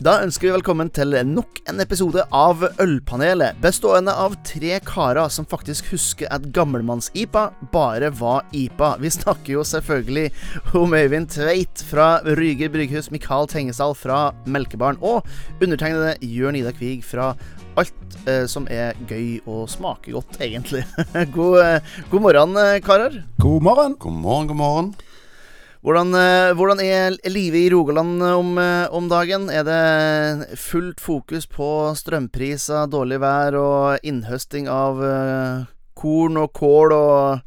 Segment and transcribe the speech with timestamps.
[0.00, 5.44] Da ønsker vi velkommen til nok en episode av Ølpanelet, bestående av tre karer som
[5.44, 8.94] faktisk husker at gammelmanns-IPA bare var IPA.
[9.02, 10.30] Vi snakker jo selvfølgelig
[10.80, 15.28] om Øyvind Tveit fra Ryger Brygghus, Mikael Tengesdal fra Melkebaren og
[15.60, 17.34] undertegnede Jørn Ida Kvig fra
[17.76, 20.86] alt eh, som er gøy og smaker godt, egentlig.
[21.36, 23.20] god, eh, god morgen, eh, karer.
[23.36, 24.00] God morgen.
[24.00, 24.92] God morgen, god morgen.
[25.80, 29.48] Hvordan, eh, hvordan er livet i Rogaland eh, om, eh, om, dagen?
[29.48, 35.00] Er det fullt fokus på strømpriser, dårlig vær og innhøsting av
[35.96, 37.40] korn og kål og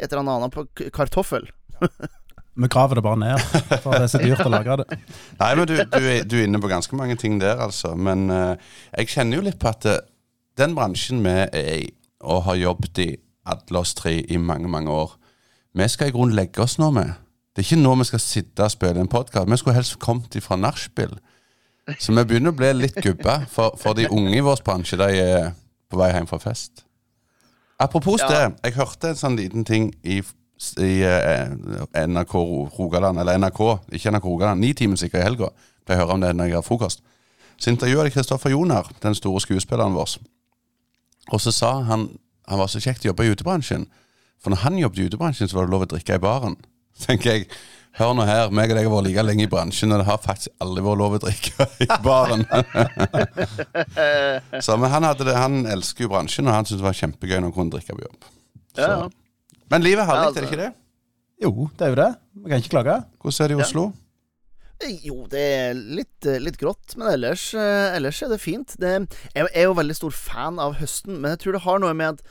[0.00, 1.44] et eller annet på kartoffel?
[2.58, 3.44] Vi graver det bare ned,
[3.84, 4.98] for det er så dyrt å lage det.
[5.42, 7.92] Nei, men du, du, er, du, er, inne på ganske mange ting der, altså.
[7.94, 8.56] Men uh,
[8.96, 10.00] jeg kjenner jo litt på at uh,
[10.58, 11.86] den bransjen vi er i,
[12.26, 13.08] og har jobbet i
[13.46, 15.14] alle oss tre i mange, mange år,
[15.78, 17.14] vi skal i grunnen legge oss nå med.
[17.58, 19.48] Det er ikke nå vi skal sitte og spille en podkast.
[19.50, 21.16] Vi skulle helst kommet fra nachspiel.
[21.98, 23.40] Så vi begynner å bli litt gubba.
[23.50, 25.48] For, for, de unge i vår bransje de er
[25.90, 26.84] på vei hjem fra fest.
[27.82, 28.28] Apropos ja.
[28.30, 28.68] det.
[28.68, 30.20] Jeg hørte en sånn liten ting i,
[30.78, 31.50] i eh,
[32.06, 32.36] NRK
[32.78, 33.60] Rogaland, eller NRK,
[33.90, 35.50] ikke NRK Rogaland, Nitimen sikkert i helga.
[35.82, 37.02] Pleier å høre om det når jeg har frokost.
[37.58, 40.20] Så intervjua de Kristoffer Joner, den store skuespilleren vår.
[41.34, 42.12] Og så sa han
[42.46, 43.90] han var så kjekt å jobbe i utebransjen.
[44.38, 46.60] For når han jobbet i utebransjen, så var det lov å drikke i baren.
[47.06, 47.50] Tenker jeg
[47.98, 50.20] Hør nå her, meg og deg har vært like lenge i bransjen, og det har
[50.22, 52.44] faktisk aldri vært lov å drikke i baren.
[54.64, 57.48] så, men han, det, han, elsker jo bransjen, og han syntes det var kjempegøy når
[57.48, 58.28] han kunne drikke på jobb.
[58.78, 58.92] Ja.
[59.74, 60.68] Men livet er herlig, er det ikke det?
[61.42, 62.12] Jo, det er jo det.
[62.38, 63.00] Vi kan ikke klage.
[63.18, 63.88] Hvordan er det i Oslo?
[63.88, 64.04] Ja.
[64.78, 68.76] Jo, det er litt, litt grått, men ellers, eh, ellers, er det fint.
[68.78, 68.92] Det,
[69.34, 72.14] jeg er jo veldig stor fan av høsten, men jeg tror det har noe med
[72.14, 72.22] at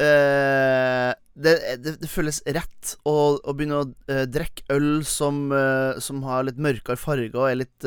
[0.00, 1.52] Uh, det,
[1.84, 6.46] det, det, føles rett å, å begynne å uh, drikke øl som, uh, som, har
[6.48, 7.86] litt mørkere farge og er litt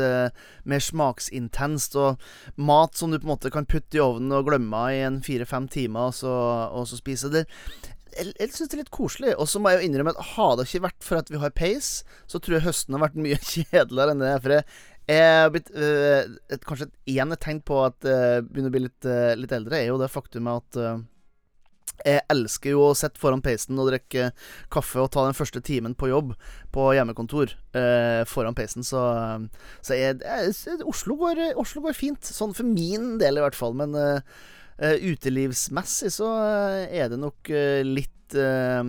[0.69, 1.97] mer smaksintenst.
[1.97, 5.19] Og mat som du på en måte kan putte i ovnen og glemme i en
[5.25, 6.35] fire-fem timer, og så,
[6.69, 7.31] og så spise.
[7.33, 7.45] Det,
[8.13, 9.33] jeg, jeg syns det er litt koselig.
[9.41, 11.57] Og så må jeg jo innrømme at hadde det ikke vært for at vi har
[11.57, 11.95] peis,
[12.29, 14.35] så tror jeg høsten har vært mye kjedeligere enn det.
[14.45, 14.69] For jeg,
[15.09, 19.11] jeg blitt, et, kanskje et ene tegn på at jeg begynner å bli litt,
[19.41, 21.05] litt eldre, er jo det faktumet at
[22.03, 24.31] jeg elsker jo å sitte foran peisen og drikke
[24.73, 26.33] kaffe og ta den første timen på jobb
[26.75, 29.01] på hjemmekontor eh, foran peisen, så,
[29.85, 32.25] så jeg, jeg, Oslo, går, Oslo, går, fint.
[32.25, 33.77] Sånn for min del, i hvert fall.
[33.77, 34.19] Men eh,
[34.79, 38.83] utelivsmessig så eh, er det nok eh, litt eh,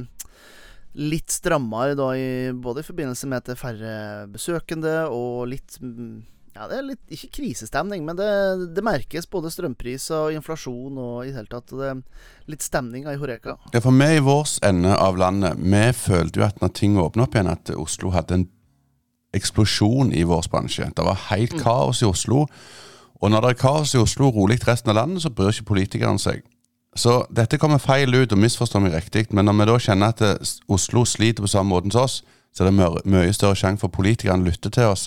[0.97, 3.97] Litt strammere da, i, både i forbindelse med at det er færre
[4.33, 6.23] besøkende, og litt mm,
[6.57, 8.29] ja, det er litt, ikke krisestemning, men det,
[8.73, 11.69] det merkes både strømpris og inflasjon og i det hele tatt.
[11.69, 12.01] Det er
[12.49, 13.59] litt stemning i Horeka.
[13.75, 17.27] Ja, for vi i vår ende av landet, vi følte jo at når ting åpna
[17.27, 18.49] opp igjen, at Oslo hadde en
[19.37, 20.89] eksplosjon i vår bransje.
[20.97, 21.63] Det var helt mm.
[21.67, 22.47] kaos i Oslo.
[23.21, 25.75] Og når det er kaos i Oslo og rolig resten av landet, så bryr ikke
[25.75, 26.41] politikerne seg.
[26.97, 30.53] Så dette kommer feil ut, og misforstår meg riktig, men når vi da kjenner at
[30.73, 32.23] Oslo sliter på samme måte som oss,
[32.57, 35.05] så er det mye større sjanse for politikerne å lytte til oss.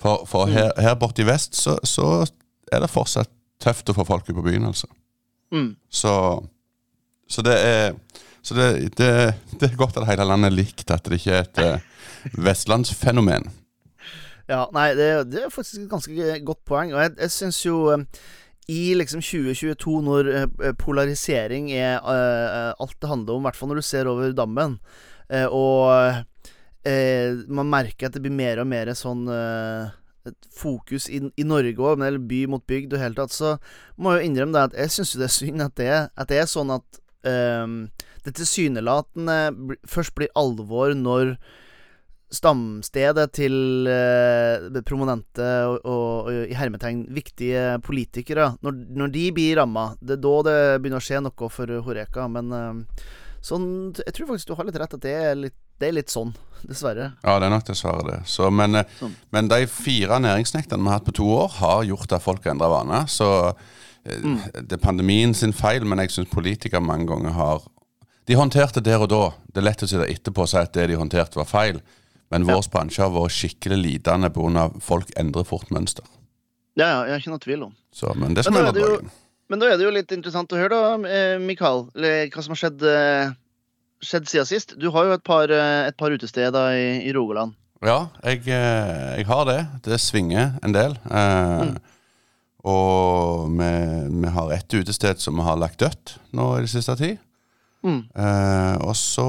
[0.00, 0.54] For, for mm.
[0.56, 2.24] her, her borte i vest så, så,
[2.72, 3.30] er det fortsatt
[3.60, 4.88] tøft å få folk ut på byen, altså.
[5.52, 5.74] Mm.
[5.90, 6.12] Så,
[7.28, 7.96] så, det er
[8.40, 9.08] Så det, det,
[9.58, 12.04] det, er godt at hele landet er likt, at det ikke er et uh,
[12.46, 13.50] vestlandsfenomen.
[14.48, 16.94] Ja, nei, det, det, er faktisk et ganske godt poeng.
[16.94, 18.06] Og jeg, jeg syns jo um,
[18.70, 23.74] i liksom 2022, når uh, polarisering er uh, alt det handler om, i hvert fall
[23.74, 24.80] når du ser over dammen,
[25.30, 26.24] og
[26.88, 29.90] eh, man merker at det blir mer og mer sånn eh,
[30.54, 33.56] fokus i, i Norge òg, eller by mot bygd og hele tatt, så
[33.96, 36.42] må jeg jo innrømme det at jeg syns det er synd at det, at det
[36.42, 37.66] er sånn at eh,
[38.26, 39.40] det tilsynelatende
[39.88, 41.34] først blir alvor når
[42.30, 49.58] stamstedet til eh, prominente og, og, og, i hermetegn viktige politikere Når, når de blir
[49.58, 52.28] ramma, det er da det begynner å skje noe for Horeka.
[52.30, 53.02] Men eh,
[53.42, 53.66] sånn,
[53.98, 56.34] jeg tror faktisk du har litt rett at det er litt det er litt sånn,
[56.60, 57.12] dessverre.
[57.24, 58.18] Ja, det er nok dessverre det.
[58.28, 59.14] Så, men, eh, sånn.
[59.32, 62.54] men, de fire næringsnektene vi har hatt på to år, har gjort at folk har
[62.54, 63.08] endra vaner.
[63.08, 64.36] Så eh, mm.
[64.68, 67.68] det er pandemien sin feil, men jeg syns politikere mange ganger har
[68.28, 69.24] De håndterte det der og da.
[69.48, 71.80] Det er lett å sitte etterpå og si at det de håndterte, var feil.
[72.30, 72.54] Men ja.
[72.54, 74.68] vår bransje har vært skikkelig lidende pga.
[74.84, 76.04] folk endrer fort mønster.
[76.78, 77.72] Ja, ja, jeg har ikke noe tvil om.
[77.90, 79.00] Så, men det skal vi la
[79.50, 82.60] Men da er det jo litt interessant å høre, da, eh, Mikael, hva som har
[82.60, 82.84] skjedd
[84.04, 84.74] skjedd siden sist?
[84.80, 87.56] Du har jo et par, eh, et par utesteder i, i, Rogaland.
[87.84, 89.60] Ja, jeg, eh, jeg, har det.
[89.84, 90.98] Det svinger en del.
[91.10, 91.74] Eh, mm.
[92.70, 93.72] Og vi,
[94.20, 97.20] vi, har ett utested som vi har lagt dødt nå i det siste tid.
[97.84, 98.02] Mm.
[98.12, 99.28] Eh, og så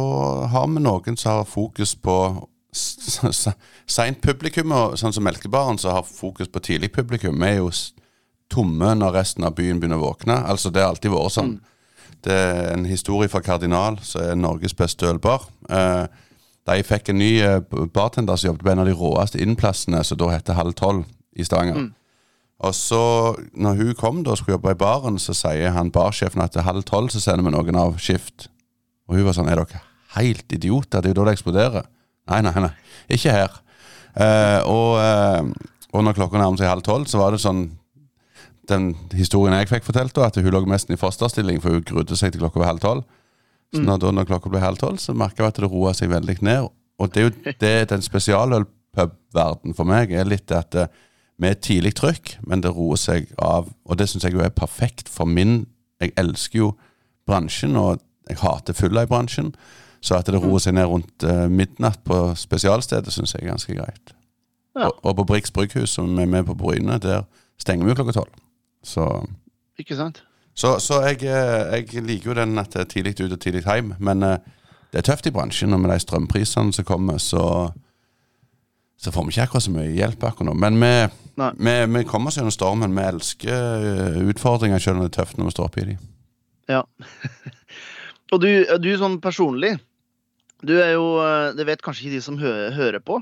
[0.51, 2.17] har vi noen som har fokus på
[2.71, 7.71] seint publikum, og sånn som Melkebaren, som har fokus på tidlig publikum, Vi er jo
[8.51, 10.35] tomme når resten av byen begynner å våkne.
[10.47, 11.59] Altså, det har alltid vært sånn.
[12.25, 15.47] Det er en historie fra Kardinal, som er Norges beste ølbar.
[15.69, 16.05] Eh,
[16.69, 17.61] de fikk en ny eh,
[17.93, 21.45] bartender som jobbet på en av de råeste innplassene, som da heter Halv Tolv i
[21.47, 21.89] Stavanger.
[22.61, 23.01] Og så,
[23.57, 26.65] når hun kom da og skulle jobbe i baren, så sier han barsjefen at til
[26.67, 28.51] halv tolv så sender vi noen av skift.
[29.09, 29.81] Og hun var sånn Er dere
[30.13, 31.01] helt idioter?
[31.01, 31.87] Det er jo da det eksploderer.
[32.29, 32.71] Nei, nei, nei.
[33.09, 33.57] Ikke her.
[34.13, 35.41] Eh, og, eh,
[35.89, 37.65] og når klokka nærmer seg halv tolv, så var det sånn
[38.69, 42.17] Den historien jeg fikk fortalt, da, at hun lå mest i fosterstilling, for hun grudde
[42.19, 43.05] seg til klokka var halv tolv.
[43.71, 46.11] Så når, da, når klokka ble halv tolv, så merka jeg at det roa seg
[46.11, 46.67] veldig ned.
[47.01, 50.75] Og det er jo det den spesialølpubverdenen for meg er litt at
[51.41, 53.71] vi er tidlig trykk, men det roer seg av.
[53.87, 55.65] Og det syns jeg jo er perfekt for min
[56.01, 56.67] Jeg elsker jo
[57.29, 59.51] bransjen, og jeg hater fylla i bransjen.
[60.01, 63.75] Så at det roer seg ned rundt eh, midnatt på spesialstedet, syns jeg er ganske
[63.77, 64.13] greit.
[64.73, 64.87] Ja.
[64.87, 67.27] Og, og på Brix brygghus, som er med på Bryne, der
[67.61, 68.33] stenger vi jo klokka tolv.
[68.83, 69.05] Så,
[69.79, 70.23] Ikke sant?
[70.57, 73.63] så, så jeg, eh, jeg liker jo den at det er tidlig ut og tidlig
[73.65, 74.39] hjem, men eh,
[74.91, 77.71] det er tøft i bransjen, og med de strømprisene som kommer, så
[79.01, 80.53] så får vi ikke akkurat så mye hjelp akkurat nå.
[80.61, 80.89] Men vi,
[81.57, 82.93] vi, vi kommer oss gjennom stormen.
[82.93, 85.95] Vi elsker eh, utfordringer, selv om det er tøft når vi står oppi de.
[86.69, 86.83] Ja.
[88.31, 88.49] Og du,
[88.79, 89.73] du sånn personlig
[90.63, 91.17] Du er jo
[91.57, 93.17] Det vet kanskje ikke de som hø hører på,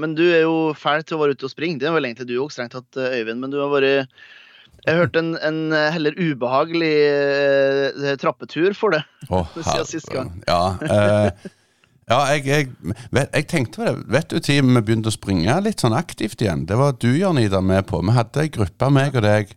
[0.00, 1.78] men du er jo fæl til å være ute og springe.
[1.78, 3.38] Det er vel egentlig du òg, strengt tatt, Øyvind.
[3.44, 4.08] Men du har vært
[4.86, 9.02] Jeg hørte en, en eh, heller ubehagelig eh, trappetur for det.
[9.30, 10.30] oh, Siden sist gang.
[10.48, 11.48] Ja, eh,
[12.08, 12.68] ja jeg, jeg,
[13.10, 13.96] vet, jeg tenkte på det.
[14.14, 16.66] Vet du tid vi begynte å springe litt sånn aktivt igjen?
[16.68, 18.00] Det var du, Jørn Ida, med på.
[18.04, 19.54] Vi hadde ei gruppe, meg og deg,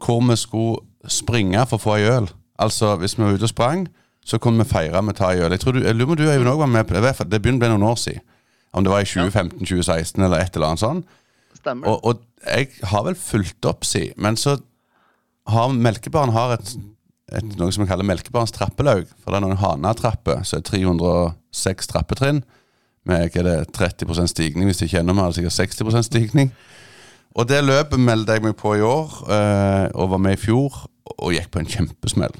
[0.00, 2.30] hvor vi skulle springe for å få ei øl.
[2.60, 3.86] Altså, hvis vi var ute og sprang,
[4.24, 5.52] så kunne vi feire med å ta ei øl.
[5.56, 7.00] Jeg tror du, om du Øyvind, òg var med på det.
[7.00, 8.26] I hvert fall, Det begynner å bli noen år siden.
[8.70, 11.06] Om det var i 2015-2016 eller et eller annet sånt.
[11.60, 11.90] Stemmer.
[11.90, 14.08] Og, og jeg har vel fulgt opp, si.
[14.20, 14.56] Men så
[15.50, 16.74] har Melkebaren har et,
[17.32, 19.08] et, noe som vi kaller Melkebarens trappelaug.
[19.20, 22.42] For det er noen Hana-trapper, så er 306 trappetrinn.
[23.08, 26.52] Med hva er det, 30% stigning, hvis det ikke enda mer, sikkert 60% stigning.
[27.38, 30.84] Og det løpet meldte jeg meg på i år, øh, og var med i fjor,
[31.16, 32.34] og gikk på en kjempesmell.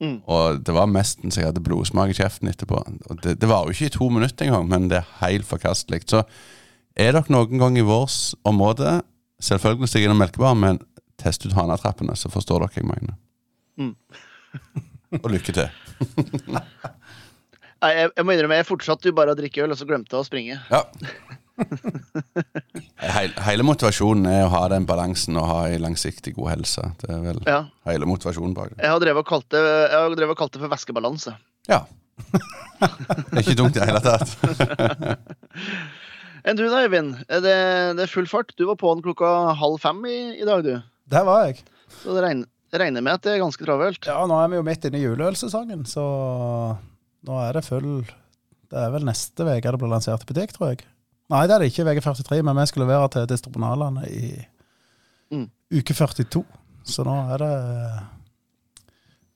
[0.00, 0.22] Mm.
[0.32, 2.80] Og det var nesten så jeg hadde blodsmak i kjeften etterpå.
[2.80, 6.06] Og det, det var jo ikke i to minutter engang, men det er helt forkastelig.
[6.08, 6.24] Så
[7.00, 8.16] er dere noen gang i vårt
[8.48, 8.98] område,
[9.42, 10.80] selvfølgelig stikk innom Melkebaren, men
[11.20, 13.16] test ut Hanatrappene, så forstår dere hva jeg mener.
[13.80, 13.94] Mm.
[15.22, 15.68] og lykke til.
[17.80, 20.12] Nei, jeg, jeg må innrømme, jeg fortsatte jo bare å drikke øl, og så glemte
[20.16, 20.58] jeg å springe.
[20.68, 20.82] Ja.
[23.00, 26.84] Hele, hele motivasjonen er å ha den balansen og ha ei langsiktig god helse.
[27.02, 27.62] Det er vel Ja.
[27.88, 28.80] hele motivasjonen bak det.
[28.84, 31.36] Jeg har drevet og kalt det, jeg har drevet og kalt det for væskebalanse.
[31.68, 31.82] Ja.
[32.80, 34.28] Det er ikke dumt i det hele tatt.
[36.44, 37.14] Enn du da, Øyvind?
[37.28, 37.54] Det,
[37.98, 38.54] det er full fart?
[38.56, 40.72] Du var på'n klokka halv fem i, i dag, du.
[41.10, 41.60] Der var jeg.
[42.00, 44.06] Så det regner, regner med at det er ganske travelt.
[44.06, 46.04] Ja, nå er vi jo midt inne i juleølsesongen, så
[47.28, 47.90] nå er det full
[48.70, 50.84] Det er vel neste uke det blir lansert i butikk, tror jeg.
[51.30, 54.30] Nei, det er det ikke VG43, men vi skal levere til distribunalene i
[55.30, 55.44] Mm.
[55.70, 56.40] uke 42.
[56.82, 57.50] Så nå er det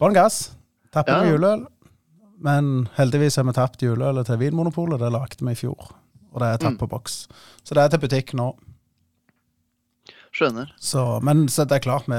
[0.03, 0.49] bånn gass.
[0.95, 1.61] Tapper med juleøl.
[2.45, 4.99] Men heldigvis har vi tapt juleølet til Vinmonopolet.
[4.99, 5.93] Det lagde vi i fjor.
[6.35, 6.79] Og det er tatt Mm.
[6.81, 7.29] på boks.
[7.63, 8.49] Så det er til butikk nå.
[10.35, 10.73] Skjønner.
[10.83, 12.19] Så, men så det er klart vi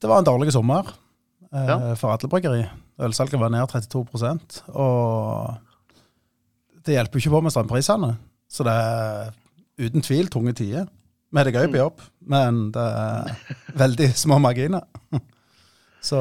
[0.00, 0.88] Det var en dårlig sommer
[1.52, 1.94] eh, Ja.
[1.94, 2.64] for alle bryggeri.
[3.00, 5.56] Ølsalget var ned 32% og
[6.84, 8.16] det hjelper jo ikke på med strømprisene.
[8.48, 9.30] Så det er
[9.78, 10.88] uten tvil tunge tider.
[11.30, 13.36] Vi har det gøy på jobb, men det er
[13.76, 14.82] veldig små marginer.
[16.02, 16.16] Så,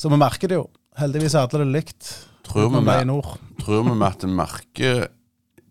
[0.00, 0.62] så vi merker det jo.
[0.96, 2.06] Heldigvis er alle det likt.
[2.48, 3.10] Tror vi med,
[3.60, 5.02] tror vi med at en merker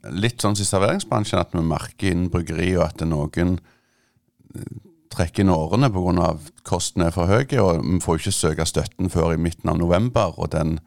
[0.08, 4.78] litt sånn som i serveringsbransjen, at vi merker innen bryggeri og at noen eh,
[5.12, 6.30] trekker inn årene pga.
[6.64, 10.36] kostene er for høye, og vi får ikke søke støtten før i midten av november,
[10.38, 10.78] og den,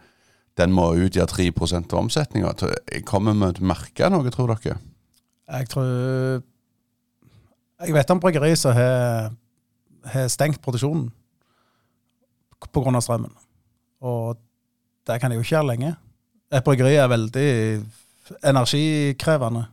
[0.57, 1.50] den må utgjøre 3
[1.83, 2.54] av omsetninga.
[3.04, 4.78] Kommer vi til å merke noe, tror dere?
[5.52, 6.42] Jeg tror
[7.83, 11.11] Jeg vet om bryggeri som har stengt produksjonen
[12.71, 13.00] pga.
[13.00, 13.33] strømmen.
[14.02, 14.38] Og
[15.07, 15.97] det kan de jo ikke gjøre lenge.
[16.52, 17.50] Et bryggeri er veldig
[18.44, 19.66] energikrevende.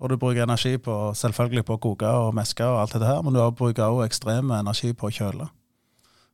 [0.00, 3.22] Og du bruker energi på selvfølgelig på å koke og meske og alt dette her,
[3.24, 5.46] men du bruker også ekstrem energi på å kjøle.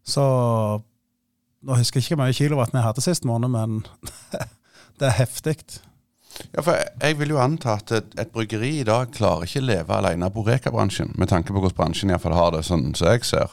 [0.03, 0.25] Så
[1.63, 3.77] nå husker jeg ikke hvor mye kilowatt vi hadde sist måned, men
[4.99, 5.57] det er heftig.
[6.57, 9.95] Ja, for jeg- vil jo anta at et, et bryggeri i dag klarer ikke leve
[9.95, 13.53] alene av Boreka-bransjen, med tanke på hvordan bransjen iallfall har det, sånn som jeg ser.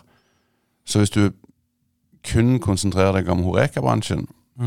[0.90, 1.28] Så hvis du
[2.26, 4.26] kun konsentrerer deg om Horeka-bransjen,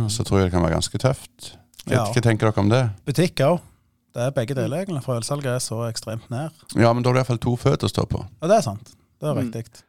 [0.08, 1.50] så tror jeg det kan være ganske tøft.
[1.90, 2.04] Ja.
[2.12, 2.82] hva tenker dere om det?
[3.08, 3.60] Butikk òg.
[4.12, 5.00] Det er begge deler, egentlig.
[5.06, 6.50] For ølsalget er så ekstremt ned.
[6.76, 8.20] Ja, men da har du iallfall to føtter å stå på.
[8.42, 8.92] Ja, det er sant.
[9.18, 9.52] Det er Mm.
[9.52, 9.82] riktig.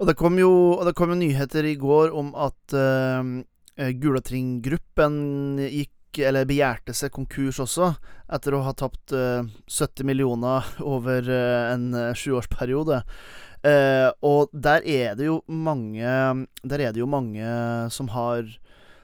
[0.00, 3.42] Og det kom jo og det kom jo nyheter i går om at uh,
[3.76, 5.92] Gulating-gruppen gikk
[6.24, 7.90] eller begjærte seg konkurs også,
[8.32, 13.02] etter å ha tapt uh, 70 millioner over uh, en eh, sjuårsperiode.
[13.66, 16.04] Eh, og der er det jo mange
[16.62, 17.42] Der er det jo mange
[17.90, 18.44] som har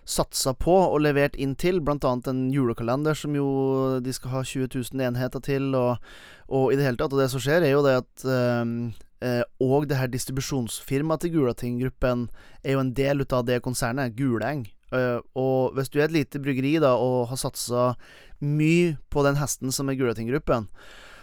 [0.09, 4.69] satsa på og levert inn til, annet en julekalender som jo de skal ha 20
[4.75, 6.03] 000 enheter til, og,
[6.49, 7.13] og i det hele tatt.
[7.13, 8.65] Og det som skjer, er jo det at eh,
[9.23, 12.29] eh, Og det her distribusjonsfirmaet til Gulating-gruppen
[12.65, 14.67] er jo en del av det konsernet, Guleng.
[14.93, 17.95] Eh, og hvis du er et lite bryggeri da og har satsa
[18.43, 20.69] mye på den hesten som er Gulating-gruppen,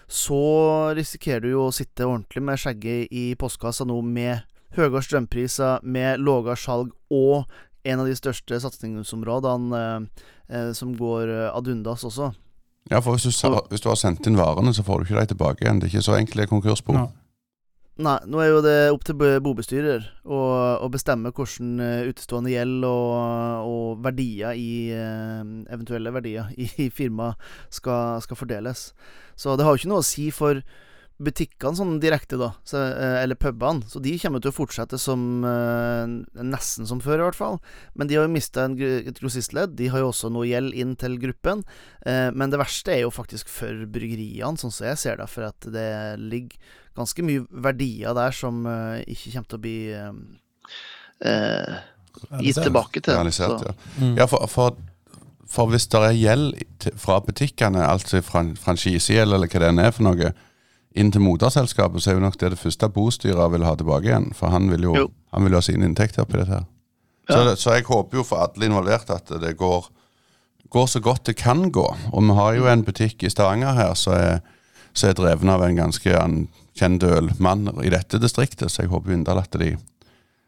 [0.10, 4.42] så risikerer du jo å sitte ordentlig med skjegget i postkassa nå med
[4.74, 7.50] høyere strømpriser, med lavere salg og
[7.86, 12.32] en av de største satsingsområdene eh, eh, som går eh, ad undas også.
[12.90, 15.20] Ja, for hvis du, sa- hvis du har sendt inn varene, så får du ikke
[15.22, 15.80] dem tilbake igjen.
[15.80, 16.96] Det er ikke så enkelt i konkursbo.
[16.98, 17.08] Ja.
[18.00, 20.38] Nei, nå er jo det opp til bobestyrer å,
[20.92, 23.16] bestemme hvordan eh, utestående gjeld og,
[23.68, 24.70] og verdier i
[25.68, 27.36] eventuelle verdier i, i firmaet
[27.76, 28.86] skal, skal fordeles.
[29.36, 30.64] Så det har jo ikke noe å si for
[31.20, 33.84] butikkene sånn direkte, da, så, eh, eller pubene.
[33.92, 36.06] Så de kommer til å fortsette som eh,
[36.48, 37.58] nesten som før, i hvert fall.
[38.00, 39.76] Men de har jo mista et grossistledd.
[39.76, 41.66] De har jo også noe gjeld inn til gruppen.
[42.08, 45.28] Eh, men det verste er jo faktisk for bryggeriene, sånn som jeg ser det.
[45.30, 45.90] For at det
[46.24, 46.56] ligger
[46.96, 48.64] ganske mye verdier der som
[49.08, 49.78] ikke kommer til å bli
[51.26, 51.80] eh,
[52.44, 53.14] gitt tilbake til.
[53.14, 53.74] Realisert, Så- ja.
[54.00, 54.18] Mm.
[54.18, 54.78] Ja, for, for,
[55.48, 60.04] for hvis det er gjeld fra butikkene, altså fran, franchisegjeld eller hva det er for
[60.04, 60.32] noe,
[60.96, 64.32] inn til moderselskapet, så er jo nok det det første bostyret vil ha tilbake igjen.
[64.36, 65.08] For han vil jo, Jo.
[65.34, 66.66] han vil ha sine inntekter på dette her.
[67.30, 67.44] Så, Ja.
[67.56, 69.86] Så, så jeg håper jo for alle involverte at det går,
[70.70, 71.86] går så godt det kan gå.
[72.14, 74.40] Og vi har jo en butikk i Stavanger her som er,
[74.94, 79.44] som er dreven av en ganske anerkjent ølmann i dette distriktet, så jeg håper inderlig
[79.46, 79.78] at de,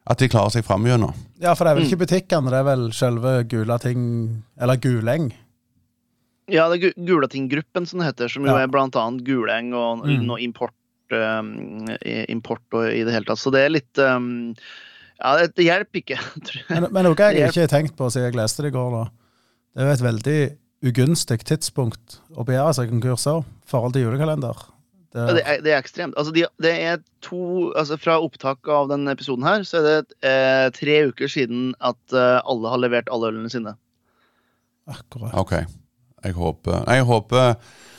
[0.09, 1.13] at de klarer seg fram gjennom.
[1.39, 1.89] Ja, for det er vel Mm.
[1.91, 5.31] ikke butikkene, det er vel selve Gulating Eller Guleng.
[6.49, 8.63] Ja, det er Gulatinggruppen som det heter, som jo Ja.
[8.63, 10.25] er blant annet Guleng og Mm.
[10.25, 10.73] noe import,
[11.11, 11.87] um,
[12.27, 13.37] import og i det hele tatt.
[13.39, 14.55] Så det er litt um,
[15.23, 16.17] Ja, det, det hjelper ikke.
[16.69, 18.91] Men, men noe jeg er- ikke har tenkt på siden jeg leste det i går,
[18.91, 19.03] da.
[19.75, 24.57] Det er jo et veldig ugunstig tidspunkt å begjære seg konkurser i forhold til julekalender.
[25.13, 26.15] Det, Ja, det, er, det er ekstremt.
[26.17, 30.15] Altså, de, det er to Altså, fra opptak av denne episoden her, så er det
[30.23, 33.75] eh, tre uker siden at eh, alle har levert alle ølene sine.
[34.87, 35.33] akkurat.
[35.37, 35.53] Ok,
[36.23, 37.55] jeg håper Jeg håper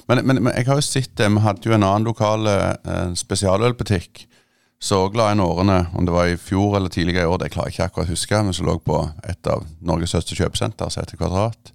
[0.09, 1.29] men, men, men jeg har jo sett det.
[1.31, 4.27] Vi hadde jo en annen lokal eh, spesialølbutikk
[4.83, 7.71] så glad i årene, om det var i fjor eller tidligere i år, det klarer
[7.71, 8.97] jeg ikke akkurat å huske, men som lå på
[9.31, 11.71] et av Norges største kjøpesenter, som heter Kvadrat.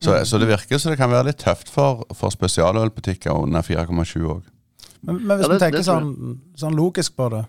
[0.00, 4.24] Så, så det virker som det kan være litt tøft for, for spesialølbutikker under 4,7
[4.24, 4.46] òg.
[5.04, 6.08] Men, men hvis Ja, vi tenker sånn,
[6.56, 7.44] sånn logisk på det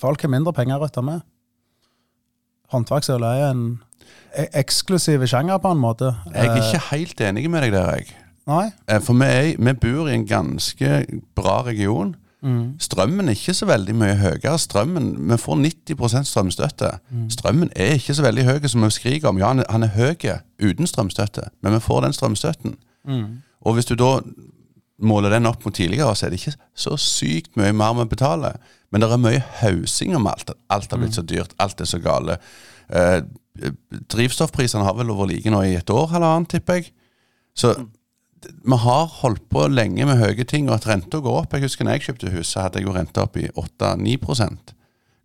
[0.00, 1.24] Folk har mindre penger å rutte med.
[2.72, 3.64] Håndverksøl er en
[4.38, 6.14] e- eksklusiv sjanger, på en måte.
[6.34, 8.06] Jeg er Eh, ikke helt enig med deg der, jeg.
[8.46, 8.70] Nei?
[8.88, 12.16] Eh, For vi, er, vi bor i en ganske bra region.
[12.42, 12.74] Mm.
[12.78, 14.58] Strømmen er ikke så veldig mye høyere.
[14.58, 16.88] Strømmen, Vi får 90 strømstøtte.
[17.10, 17.30] Mm.
[17.30, 19.38] Strømmen er ikke så veldig høy som vi skriker om.
[19.38, 20.16] Ja, han er, han er høy
[20.62, 22.74] uten strømstøtte, men vi får den strømstøtten.
[23.06, 23.42] Mm.
[23.62, 24.18] Og hvis du da
[25.02, 28.58] måler den opp mot tidligere, så er det ikke så sykt mye mer vi betaler.
[28.90, 30.50] Men det er mye hausing om alt.
[30.70, 31.54] Alt har blitt så dyrt.
[31.62, 32.36] Alt er så gale.
[34.12, 36.92] Drivstoffprisene har vel vært like nå i et år, halvannet, tipper jeg.
[37.58, 41.52] Så d- vi har holdt på lenge med høye ting, og at renta går opp.
[41.52, 44.72] Jeg husker når jeg kjøpte hus, så hadde jeg jo renta opp i 8-9%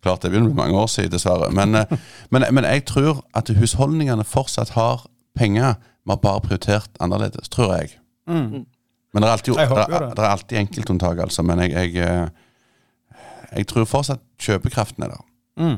[0.04, 1.48] Klart det begynner å bli mange år siden, dessverre.
[1.50, 1.90] Men, eh,
[2.32, 5.02] men, men jeg tror at husholdningene fortsatt har
[5.34, 5.74] penger.
[6.06, 7.96] Vi har bare prioritert annerledes, tror jeg.
[8.30, 8.62] Mm.
[9.16, 9.98] Men det er alltid, er, det.
[10.14, 11.42] det er alltid enkeltunntak, altså.
[11.42, 13.18] Men jeg, jeg, eh,
[13.56, 15.24] jeg tror fortsatt kjøpekraften er der.
[15.58, 15.76] Mm.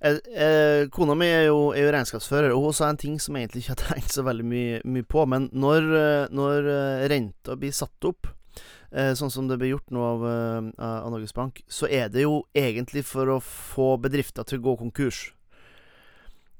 [0.00, 3.36] Eh, eh, kona mi er jo, er jo regnskapsfører, og hun sa en ting som
[3.36, 5.26] jeg egentlig ikke har tenkt så veldig mye, mye på.
[5.30, 6.72] Men når, eh, når
[7.12, 8.32] renta blir satt opp,
[8.96, 10.22] sånn som det blir gjort nå av,
[10.80, 14.76] av Norges Bank, så er det jo egentlig for å få bedrifter til å gå
[14.86, 15.18] konkurs.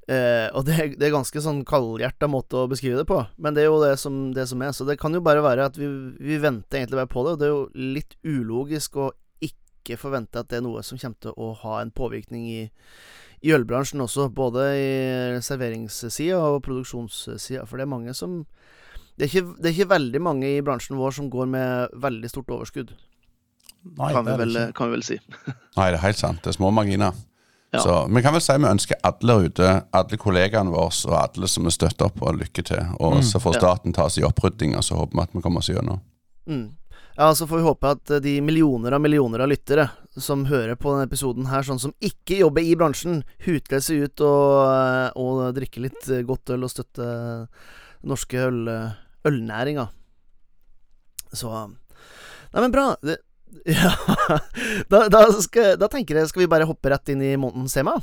[0.07, 3.64] Eh, og det, det er ganske sånn kaldhjerta måte å beskrive det på, men det
[3.64, 4.75] er jo det som, det som er.
[4.76, 5.88] Så det kan jo bare være at vi,
[6.23, 9.11] vi venter egentlig bare på det, og det er jo litt ulogisk å
[9.43, 12.61] ikke forvente at det er noe som kommer til å ha en påvirkning i,
[13.45, 14.88] i ølbransjen også, både i
[15.45, 17.66] serveringssida og produksjonssida.
[17.69, 18.45] For det er mange som
[19.16, 22.28] det er, ikke, det er ikke veldig mange i bransjen vår som går med veldig
[22.28, 22.90] stort overskudd,
[23.97, 25.16] Nei, kan, vi vel, kan vi vel si.
[25.78, 26.43] Nei, det er helt sant.
[26.45, 27.16] Det er små marginer.
[27.75, 27.81] Ja.
[27.83, 31.66] Så vi kan vel si vi ønsker alle ute, alle kollegaene våre og alle som
[31.66, 32.83] vi støtter opp, og lykke til.
[33.02, 35.62] Og så får staten ta oss i opprydding, og så håper vi at vi kommer
[35.62, 36.02] oss gjennom.
[36.47, 36.66] Mm.
[37.18, 39.88] Ja, så får vi håpe at eh, de millioner av millioner av lyttere
[40.20, 44.23] som hører på denne episoden her, sånn som ikke jobber i bransjen, hutler seg ut
[44.26, 47.46] og, eh, og drikker litt eh, godt øl og støtter
[48.06, 48.68] norske øl,
[49.26, 49.87] ølnæringa.
[51.32, 52.85] Så Nei, men bra.
[53.00, 53.16] Det,
[53.64, 53.94] ja
[54.92, 57.94] da, da, skal, da tenker jeg Skal vi bare hoppe rett inn i månedens tema?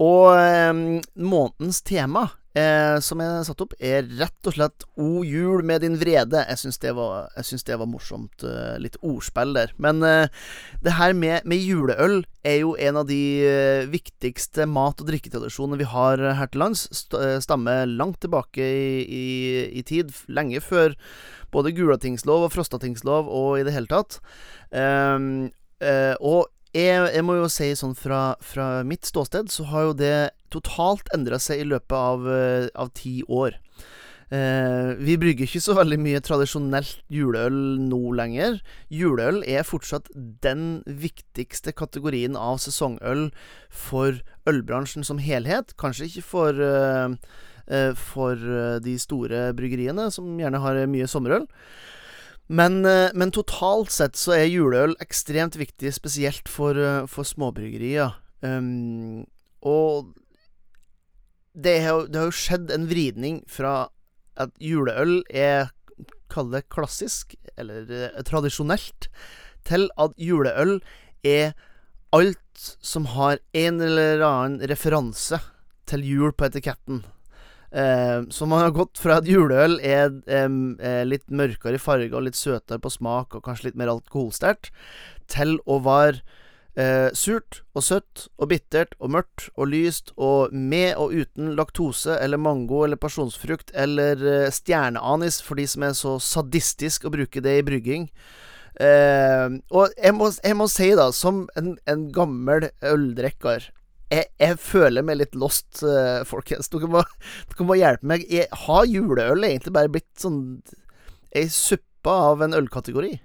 [0.00, 0.72] Og eh,
[1.20, 2.24] månedens tema
[2.56, 6.42] eh, som jeg satte opp, er rett og slett O jul med din vrede.
[6.48, 6.94] Jeg syns det,
[7.68, 8.44] det var morsomt.
[8.44, 9.74] eh, litt ordspill der.
[9.76, 10.32] Men eh,
[10.82, 15.80] det her med, med juleøl er jo en av de eh, viktigste mat- og drikketradisjonene
[15.82, 16.86] vi har her til lands.
[16.94, 19.26] St eh, stammer langt tilbake i, i,
[19.80, 20.96] i tid, lenge før
[21.54, 24.20] både Gulatingslov og Frostatingslov og i det hele tatt.
[24.74, 29.88] Ehm, eh, og jeg, jeg må jo si sånn fra, fra mitt ståsted, så har
[29.88, 30.16] jo det
[30.52, 33.56] totalt endra seg i løpet av, eh, av ti år.
[34.26, 38.58] Eh, vi brygger ikke så veldig mye tradisjonelt juleøl nå lenger.
[38.90, 40.10] Juleøl er fortsatt
[40.42, 43.28] den viktigste kategorien av sesongøl
[43.70, 44.18] for
[44.50, 45.76] ølbransjen som helhet.
[45.78, 47.14] Kanskje ikke for, eh,
[47.68, 51.46] eh, for eh, de store bryggeriene, som gjerne har mye sommerøl.
[52.46, 58.14] Men, eh, men totalt sett så er juleøl ekstremt viktig, spesielt for, eh, for småbryggerier.
[58.42, 59.26] Um,
[59.62, 60.14] og
[61.56, 63.88] det har, det har jo skjedd en vridning fra
[64.36, 65.72] at juleøl er
[66.28, 69.06] Kall det klassisk, eller eh, tradisjonelt,
[69.64, 70.80] til at juleøl
[71.24, 71.54] er
[72.12, 72.40] alt
[72.82, 75.38] som har en eller annen referanse
[75.86, 77.04] til jul på etiketten.
[77.76, 82.24] Eh, så man har gått fra at juleøl er, er litt mørkere i farge og
[82.24, 84.72] litt søtere på smak og kanskje litt mer alkoholsterkt,
[85.28, 86.22] til å være
[86.76, 92.16] eh, surt og søtt og bittert og mørkt og lyst og med og uten laktose
[92.20, 97.42] eller mango eller pasjonsfrukt eller eh, stjerneanis for de som er så sadistisk å bruke
[97.44, 98.10] det i brygging.
[98.76, 103.70] Eh, og jeg må, jeg må si, da, som en, en gammel øldrikker
[104.12, 106.70] jeg, jeg føler meg litt lost, uh, folkens.
[106.72, 107.02] Dere må,
[107.50, 108.26] dere må hjelpe meg.
[108.30, 110.40] Jeg, har juleøl egentlig bare blitt sånn
[111.36, 113.16] ei suppe av en ølkategori?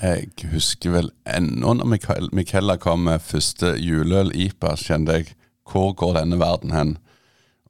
[0.00, 5.34] Jeg husker vel ennå når Michaela kom med første juleøl-IPA, kjente jeg
[5.68, 6.94] Hvor går denne verden hen?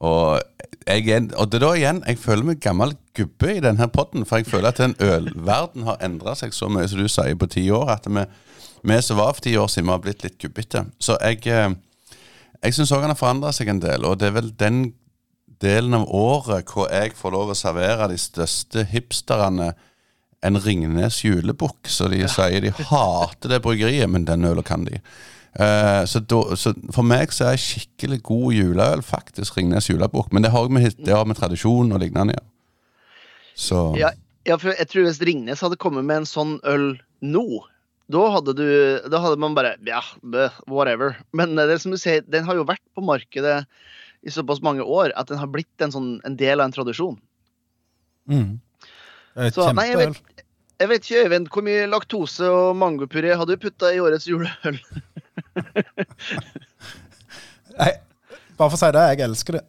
[0.00, 0.38] Og,
[0.86, 4.40] jeg, og det er da igjen Jeg føler meg gammel gubbe i denne podden, for
[4.40, 7.66] jeg føler at den ølverden har endra seg så mye, som du sier, på ti
[7.74, 8.22] år, at vi,
[8.86, 10.86] vi som var for ti år siden, vi har blitt litt gubbete.
[11.02, 11.74] Så jeg, eh,
[12.60, 14.80] jeg syns òg han har forandra seg en del, og det er vel den
[15.60, 19.72] delen av året hvor jeg får lov å servere de største hipsterne
[20.40, 25.00] en Ringnes julebukk, så de sier de hater det bryggeriet, men den ølen kan de.
[25.50, 30.46] Uh, så, da, så for meg så er skikkelig god juleøl faktisk Ringnes julebukk, men
[30.46, 32.50] det har med, det har med tradisjon og lignende å gjøre.
[33.60, 34.14] Så Ja,
[34.48, 37.46] ja, for jeg tror hvis Ringnes hadde kommet med en sånn øl nå,
[38.10, 38.66] da hadde du
[39.10, 40.02] Da hadde man bare Ja,
[40.66, 41.16] whatever.
[41.36, 43.62] Men eh, det er som du sier, den har jo vært på markedet
[44.20, 47.16] i såpass mange år at den har blitt en, sånn, en del av en tradisjon.
[48.28, 48.60] Mm.
[49.54, 50.44] Så, nei, jeg vet,
[50.80, 54.76] jeg vet ikke, Øyvind, hvor mye laktose og mangopuré har du putta i årets juleøl?
[57.80, 57.92] Nei,
[58.58, 59.64] bare for å si det, jeg elsker det.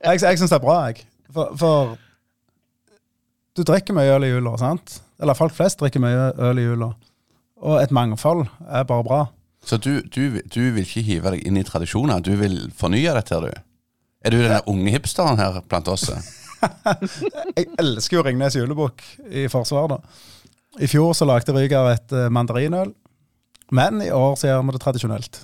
[0.00, 1.04] Jeg, jeg syns det er bra, jeg.
[1.34, 1.94] For, for
[3.58, 5.00] du drikker mye øl i jula, sant?
[5.20, 6.90] Eller folk flest drikker mye øl i jula.
[7.60, 9.20] Og et mangfold er bare bra.
[9.64, 13.40] Så du, du, du vil ikke hive deg inn i tradisjoner, du vil fornye dette,
[13.44, 13.50] du?
[14.24, 16.08] Er du den unge hipsteren her blant oss?
[17.56, 20.80] Jeg elsker jo Ringnes julebukk i Forsvaret, da.
[20.80, 22.92] I fjor så lagde Ryger et eh, mandarinøl,
[23.76, 25.40] men i år så gjør vi det tradisjonelt.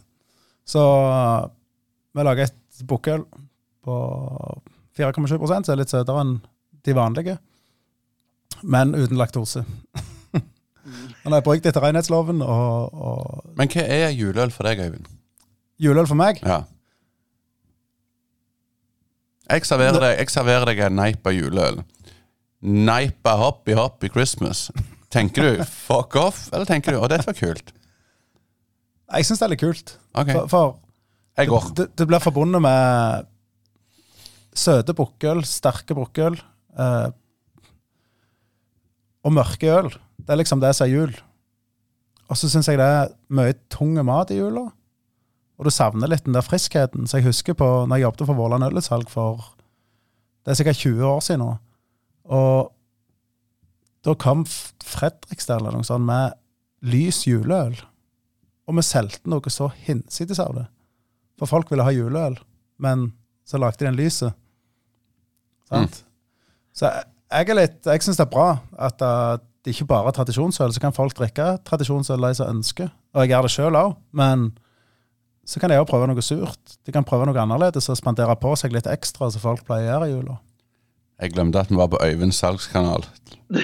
[0.68, 1.48] Så eh,
[2.16, 3.24] vi lager et bukkøl
[3.84, 3.96] på
[4.96, 6.36] 4,7 så er det litt søtere enn
[6.86, 7.36] de vanlige.
[8.66, 9.62] Men uten laktose.
[11.24, 15.12] Han er brukt etter renhetsloven, og, og Men hva er juleøl for deg, Øyvind?
[15.82, 16.62] juleøl for meg Ja.
[19.46, 21.76] Jeg serverer deg, jeg serverer deg en Neipa juleøl.
[22.66, 24.64] Neipa hoppy hoppy Christmas.
[25.14, 27.70] Tenker du fuck off, eller tenker du å, dette var kult?
[29.12, 29.92] Jeg syns det er litt kult.
[30.18, 30.34] Okay.
[30.34, 30.74] For, for
[31.38, 31.68] jeg går.
[31.78, 33.28] Det, det blir forbundet med
[34.56, 37.06] søte bukkøl, sterke bukkøl eh,
[39.26, 39.90] og mørke øl.
[40.22, 41.14] Det er liksom det som er jul.
[42.30, 44.68] Og så syns jeg det er mye tung mat i jula.
[45.56, 47.06] Og du savner litt den der friskheten.
[47.06, 49.52] Så jeg husker på når jeg jobbet for Våland ølutsalg for
[50.44, 51.52] Det er sikkert 20 år siden nå.
[52.30, 52.72] Og
[54.06, 56.36] da kom Fredrikstad eller noe sånt med
[56.86, 57.74] lys juleøl.
[58.66, 60.66] Og vi solgte noe så hinsides av det.
[61.38, 62.38] For folk ville ha juleøl,
[62.78, 63.10] men
[63.46, 64.38] så lagde de en lyset.
[65.66, 66.04] Sant?
[66.76, 68.48] Så jeg, jeg er litt, jeg syns det er bra
[68.88, 69.36] at uh,
[69.66, 70.72] det ikke bare er tradisjonsøl.
[70.72, 72.92] Så kan folk drikke tradisjonsøl de som ønsker.
[73.14, 74.50] Og jeg gjør det sjøl òg, men
[75.46, 76.76] så kan de òg prøve noe surt.
[76.86, 79.92] De kan prøve noe annerledes og spandere på seg litt ekstra, som folk pleier å
[79.92, 80.38] gjøre i jula.
[81.16, 83.06] Jeg glemte at vi var på Øyvinds salgskanal.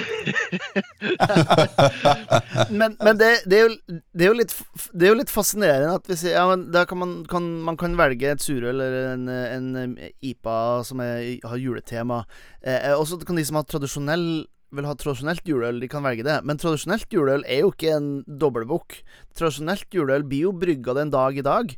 [2.71, 3.71] men, men det, det, er jo,
[4.15, 4.55] det, er jo, litt
[4.95, 8.31] Det er jo litt fascinerende at hvis ja, da kan man, kan, man kan velge
[8.31, 9.27] et surøl eller en,
[9.75, 12.23] en, IPA som er, har juletema.
[12.63, 14.27] Eh, og så kan de som har tradisjonell
[14.73, 16.39] vil ha tradisjonelt juleøl, de kan velge det.
[16.49, 18.99] Men tradisjonelt juleøl er jo ikke en dobbeltbukk.
[19.39, 21.75] Tradisjonelt juleøl blir jo brygga den dag i dag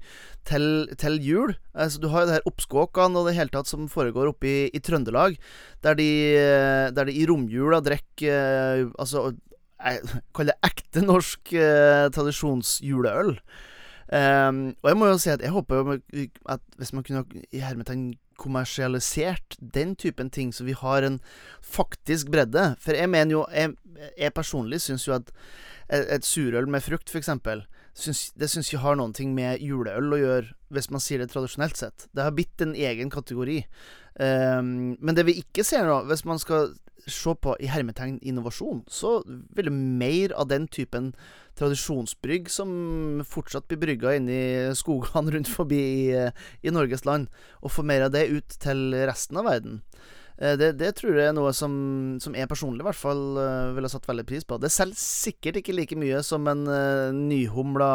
[0.48, 0.66] til,
[1.00, 1.54] til jul.
[1.74, 4.56] Altså, du har jo det her oppskåkene og det hele tatt som foregår oppe i,
[4.70, 5.38] i Trøndelag,
[5.84, 6.08] der de,
[6.94, 9.32] der de i romjula drikker eh, Altså,
[9.84, 13.34] jeg kaller det ekte norsk eh, tradisjonsjuleøl.
[14.04, 15.96] Um, og jeg må jo si at jeg håper
[16.52, 21.20] at hvis man kunne i hermetegn kommersialisert den typen ting, så vi har en
[21.62, 22.74] faktisk bredde.
[22.80, 23.76] For jeg mener jo Jeg,
[24.18, 25.30] jeg personlig syns jo at
[25.92, 27.30] et, surøl med frukt, f.eks.,
[28.34, 31.78] det syns jeg har noen ting med juleøl å gjøre, hvis man sier det tradisjonelt
[31.78, 32.08] sett.
[32.10, 33.60] Det har blitt en egen kategori.
[34.18, 36.72] Um, men det vi ikke ser nå, hvis man skal
[37.10, 41.12] se på i hermetegn innovasjon, så vil det mer av den typen
[41.58, 46.26] tradisjonsbrygg som fortsatt blir brygga inne i skogene rundt forbi i,
[46.62, 47.30] i, Norges land,
[47.62, 49.82] og få mer av det ut til resten av verden.
[50.38, 51.74] Eh, det, det, tror jeg er noe som,
[52.22, 54.58] som jeg personlig i hvert fall uh, ville satt veldig pris på.
[54.58, 57.92] Det selger sikkert ikke like mye som en uh, nyhumla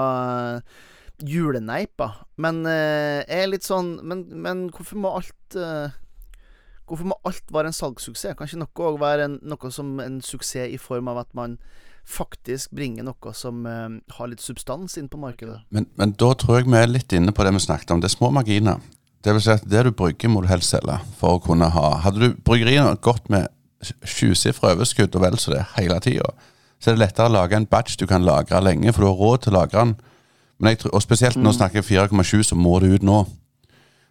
[1.19, 5.57] juleneipa, men jeg er litt sånn Men, men hvorfor må alt
[6.89, 8.35] Hvorfor må alt være en salgssuksess?
[8.37, 11.59] Kan ikke noe òg være en, noe som en suksess i form av at man
[12.09, 15.59] faktisk bringer noe som uh, har litt substans inn på markedet.
[15.69, 18.01] Men, men, da tror jeg vi er litt inne på det vi snakket om.
[18.01, 18.81] Det er små marginer.
[19.21, 21.87] Det vil si at det du brygger, må du helst selge for å kunne ha
[22.05, 23.51] Hadde du bryggeriet gått med
[23.83, 26.31] sjusifra overskudd og vel så det hele tida,
[26.79, 29.19] så er det lettere å lage en batch du kan lagre lenge, for du har
[29.19, 29.93] råd til å lagre den.
[30.79, 33.21] Tror, og spesielt når du snakker 4,7, så må det ut nå.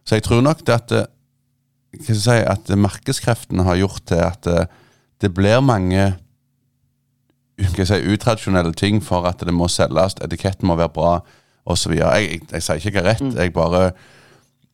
[0.08, 1.08] Så jeg tror nok det at eh,
[1.88, 4.85] hva skal jeg si, at markedskreftene har gjort til at det, eh,
[5.18, 6.12] det blir mange
[7.59, 11.14] skal jeg si, utradisjonelle ting for at det må selges, etiketten må være bra
[11.66, 11.96] osv.
[11.98, 13.35] Jeg, jeg, jeg sier ikke jeg har rett, mm.
[13.35, 13.83] jeg bare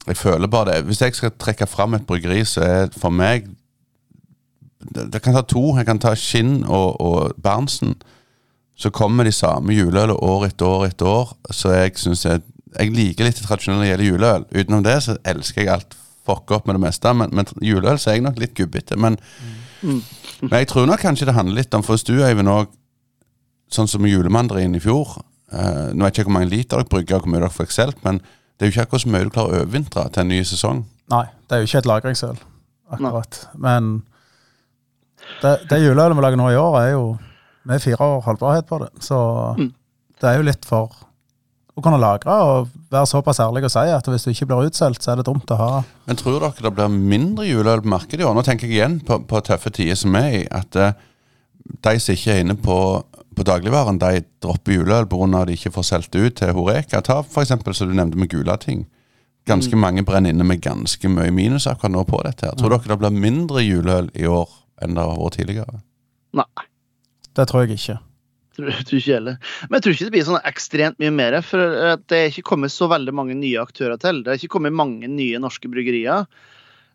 [0.07, 0.85] jeg føler bare det.
[0.85, 3.47] Hvis jeg skal trekke fram et bryggeri, så er for meg
[4.85, 5.77] det, det kan ta to.
[5.79, 7.95] Jeg kan ta Skinn og, og Berntsen.
[8.77, 11.33] Så kommer de samme juleølene år etter år etter år.
[11.51, 12.43] Så jeg syns jeg,
[12.79, 14.47] jeg liker litt det tradisjonelle når det gjelder juleøl.
[14.53, 17.13] Utenom det så elsker jeg alt fucke opp med det meste.
[17.17, 18.99] Men, men juleøl så er jeg nok litt gubbete.
[19.01, 19.19] Men
[19.83, 20.03] mm.
[20.41, 22.73] Men jeg tror nok kanskje det handler litt om For hvis du, Øyvind, òg
[23.73, 25.17] Sånn som julemandarin i fjor.
[25.51, 27.97] Uh, nå vet jeg ikke hvor mange liter dere brygger, hvor mye dere får selv,
[28.05, 30.41] men det er jo ikke akkurat så mye du klarer å overvintre til en ny
[30.47, 30.83] sesong.
[31.11, 32.39] Nei, det er jo ikke et lagringsøl,
[32.95, 33.39] akkurat.
[33.49, 33.63] Nei.
[33.65, 33.89] Men
[35.41, 37.03] det, det juleølet vi lager nå i år, er jo
[37.65, 38.91] Vi er fire år holdbarhet på det.
[39.03, 39.19] Så
[39.59, 39.71] mm.
[40.21, 41.03] det er jo litt for
[41.75, 45.03] å kunne lagre og være såpass ærlig og si at hvis du ikke blir utsolgt,
[45.03, 45.71] så er det dumt å ha
[46.07, 48.37] Men tror dere det blir mindre juleøl på markedet i år?
[48.37, 50.95] Nå tenker jeg igjen på, på tøffe tider som er i, at uh,
[51.83, 52.79] de som ikke er inne på,
[53.35, 55.31] på dagligvaren, de dropper juleøl pga.
[55.41, 57.01] at de ikke får solgt ut til Horeka.
[57.03, 57.51] Ta f.eks.
[57.51, 58.87] som du nevnte med Gulating.
[59.49, 59.81] Ganske mm.
[59.81, 62.47] mange brenner inne med ganske mye minus akkurat nå på dette.
[62.47, 62.55] her.
[62.55, 62.79] Tror mm.
[62.79, 64.49] dere det blir mindre juleøl i år
[64.83, 65.81] enn det har vært tidligere?
[66.39, 66.69] Nei.
[67.35, 67.99] Det tror jeg ikke.
[68.57, 69.39] Tror, ikke heller.
[69.67, 71.41] Men jeg tror ikke det blir sånn ekstremt mye mer.
[71.43, 74.23] For det er ikke kommet så veldig mange nye aktører til.
[74.23, 76.29] Det er ikke kommet mange nye norske bryggerier.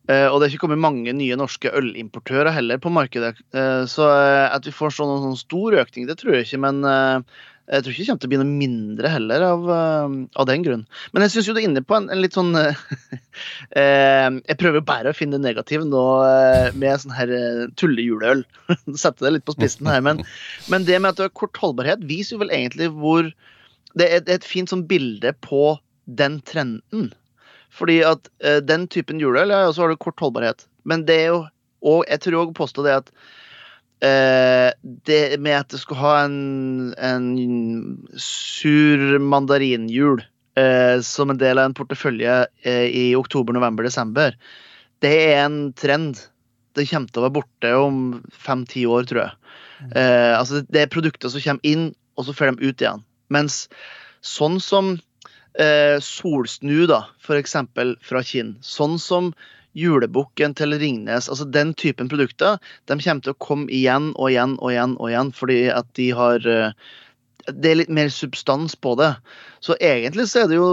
[0.10, 3.36] Eh, og det er ikke kommet mange nye norske ølimportører heller på markedet.
[3.54, 6.62] Eh, så eh, at vi får sånn, sånn stor økning, det tror jeg ikke.
[6.66, 6.82] Men
[7.70, 10.64] jeg tror ikke det kommer til å bli noe mindre heller av, uh, av den
[10.66, 10.86] grunn.
[11.14, 12.74] Men jeg syns du er inne på en, en litt sånn uh,
[13.78, 17.34] Jeg prøver bare å finne det negative nå uh, med sånn her
[17.78, 18.42] tullejuleøl.
[19.04, 20.02] Sette det litt på spissen her.
[20.06, 20.24] Men,
[20.74, 23.30] men, det med at du har kort holdbarhet, viser jo vel egentlig hvor
[23.98, 27.12] Det det er et fint sånn bilde på den trenden.
[27.74, 28.30] Fordi at
[28.66, 30.66] den typen juleøl, ja, så har du kort holdbarhet.
[30.90, 31.42] Men det er jo
[31.86, 33.14] Og jeg tror òg påstå det at
[34.00, 34.72] Uh,
[35.04, 40.22] det med at det skulle ha en, en sur mandarinjul
[40.56, 44.38] uh, som en del av en portefølje uh, i oktober, november, desember,
[45.04, 46.22] det er en trend.
[46.80, 48.00] Det kommer til å være borte om
[48.32, 49.36] fem-ti år, tror jeg.
[50.38, 51.86] altså Det er produkter som kommer inn,
[52.16, 53.04] og så får de ut igjen.
[53.34, 53.62] Mens
[54.24, 54.94] sånn som
[56.04, 59.32] solsnu, da, for eksempel fra Kinn, sånn som
[59.78, 62.58] julebukken til Ringnes, altså den typen produkter,
[62.90, 66.10] de kommer til å komme igjen og igjen og igjen og igjen, fordi at de
[66.18, 66.72] har eh,
[67.50, 69.14] det er litt mer substans på det.
[69.66, 70.72] Så egentlig så er det jo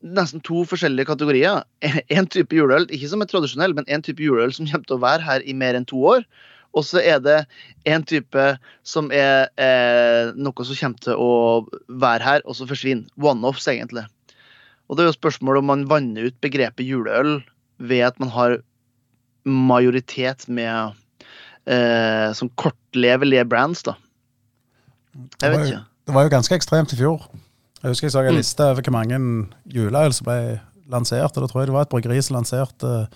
[0.00, 1.64] nesten to forskjellige kategorier.
[2.16, 5.04] En type juleøl, ikke som er tradisjonell, men en type juleøl som kommer til å
[5.04, 6.24] være her i mer enn to år.
[6.76, 7.38] Og så er det
[7.90, 8.44] en type
[8.86, 11.32] som er eh, noe som kommer til å
[11.88, 13.10] være her, og så forsvinner.
[13.18, 14.06] One-offs, egentlig.
[14.86, 17.40] Og det er jo spørsmålet om man vanner ut begrepet juleøl
[17.80, 18.58] ved at man har
[19.48, 20.92] majoritet med
[21.66, 23.94] eh, som kortlevelige brands, da.
[25.42, 25.84] Jeg vet ikke.
[26.06, 27.24] Det var jo ganske ekstremt i fjor.
[27.82, 28.36] Jeg husker jeg så en Mm.
[28.36, 29.18] liste over hvor mange
[29.72, 31.36] juleøl som ble lansert.
[31.36, 33.08] og Da tror jeg det var et bryggeri som lanserte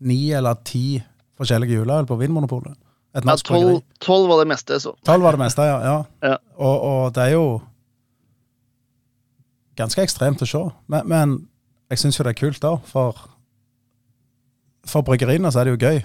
[0.00, 1.02] ni eller ti
[1.38, 2.72] forskjellige juleøl på Vinmonopolet.
[3.16, 3.72] Et Ja, norsk bryggeri.
[3.80, 4.92] tolv, tolv var det meste, så.
[5.04, 5.78] Tolv var det meste, ja.
[5.84, 6.04] ja.
[6.22, 6.36] Ja.
[6.56, 7.60] Og, og det er jo
[9.76, 10.62] ganske ekstremt å se.
[10.88, 11.34] Men, men
[11.90, 12.76] jeg syns jo det er kult, da.
[12.88, 13.16] For,
[14.86, 16.02] for bryggeriene så er det jo gøy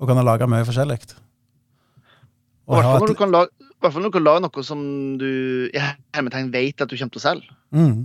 [0.00, 0.98] å kunne lage mye forskjellig.
[1.04, 4.44] I Og hvert fall når du kan lage, i hvert fall når du kan lage
[4.46, 4.84] noe som
[5.20, 5.30] du
[5.74, 5.80] i
[6.16, 7.56] hermetegn vet at du kommer til å selge.
[7.76, 7.98] mm,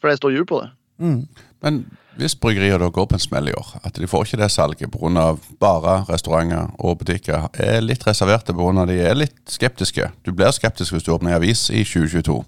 [0.00, 0.70] For det står hjul på det.
[1.00, 1.22] mm.
[1.64, 1.78] Men
[2.16, 4.90] hvis bryggerier da går på en smell i år, at de får ikke det salget
[4.92, 5.24] pga.
[5.60, 8.86] bare restauranter og butikker er litt reserverte pga.
[8.86, 10.10] de er litt skeptiske.
[10.24, 12.44] Du blir skeptisk hvis du åpner en avis i 2022.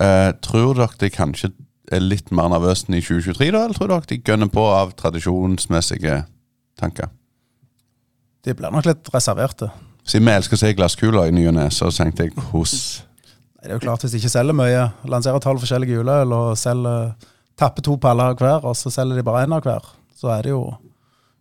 [0.00, 1.52] Eh, tror dere de kanskje
[1.92, 4.94] er litt mer nervøs enn i 2023, da, eller tror dere de gønner på av
[4.98, 6.22] tradisjonsmessige
[6.80, 7.10] tanker?
[8.46, 9.70] De blir nok litt reserverte.
[10.06, 12.74] Siden vi elsker å se glasskuler i ny og ne, så tenkte jeg hos
[13.58, 17.14] Det er jo klart Hvis de ikke selger mye, lanserer tolv forskjellige juleøl og selger,
[17.58, 20.46] tapper to paller av hver, og så selger de bare én av hver, så er
[20.46, 20.66] det jo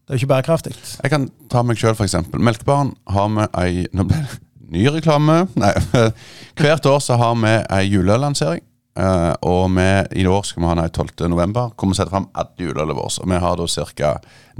[0.05, 0.73] det er jo ikke bærekraftig.
[1.01, 2.13] Jeg kan ta meg sjøl, f.eks.
[2.37, 4.35] Melkebaren har vi ei Nå ble det
[4.69, 5.45] ny reklame.
[5.57, 5.71] Nei.
[6.59, 8.61] Hvert år så har vi ei juleøllansering.
[8.97, 9.87] Eh, og vi,
[10.21, 11.29] i år skal vi ha den 12.
[11.31, 11.71] november.
[11.75, 13.13] Kommer vi sette fram alle juleølene våre.
[13.21, 14.11] Og vi har da ca.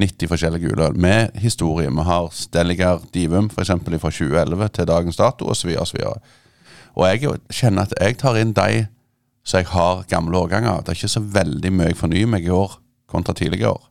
[0.02, 1.92] 90 forskjellige juleøl med historie.
[1.92, 3.72] Vi har Stelliger Divum f.eks.
[3.72, 5.72] fra 2011 til dagens dato, osv.
[5.80, 6.02] osv.
[6.96, 8.86] Og jeg kjenner at jeg tar inn de
[9.46, 10.82] så jeg har gamle årganger.
[10.82, 12.80] Det er ikke så veldig mye jeg fornyer meg i år
[13.12, 13.84] kontra tidligere år.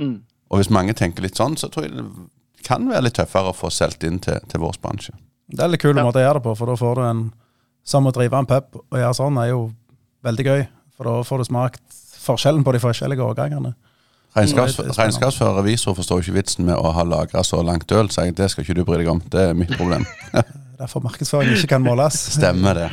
[0.00, 0.14] Mm.
[0.48, 2.06] Og hvis mange tenker litt sånn, så tror jeg det
[2.64, 5.12] kan være litt tøffere å få solgt inn til, til vår bransje.
[5.52, 6.06] Det er litt kul Ja.
[6.06, 7.24] måte å gjøre det på, for da får du en
[7.84, 9.58] Samme å drive en pub og gjøre sånn, er jo
[10.24, 10.66] veldig gøy.
[10.94, 13.74] For da får du smakt forskjellen på de forskjellige årgangene.
[14.34, 18.08] Regnskaps, det er regnskapsfører revisor forstår ikke vitsen med å ha lagra så langt øl,
[18.10, 19.20] så jeg, det skal ikke du bry deg om.
[19.30, 20.06] Det er mitt problem.
[20.80, 22.18] Derfor markedsføring ikke kan måles.
[22.38, 22.88] Stemmer det.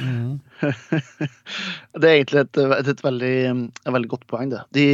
[2.02, 3.38] Det er egentlig et, et, et, veldig,
[3.82, 4.62] et veldig godt poeng, det.
[4.78, 4.86] De,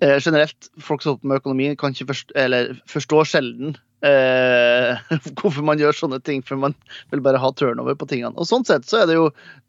[0.00, 5.14] eh, generelt, folk som holder på med økonomi, kan ikke forstå, eller forstår sjelden eh,
[5.38, 6.76] hvorfor man gjør sånne ting, for man
[7.12, 8.34] vil bare ha turnover på tingene.
[8.36, 9.28] Og sånn sett så er det jo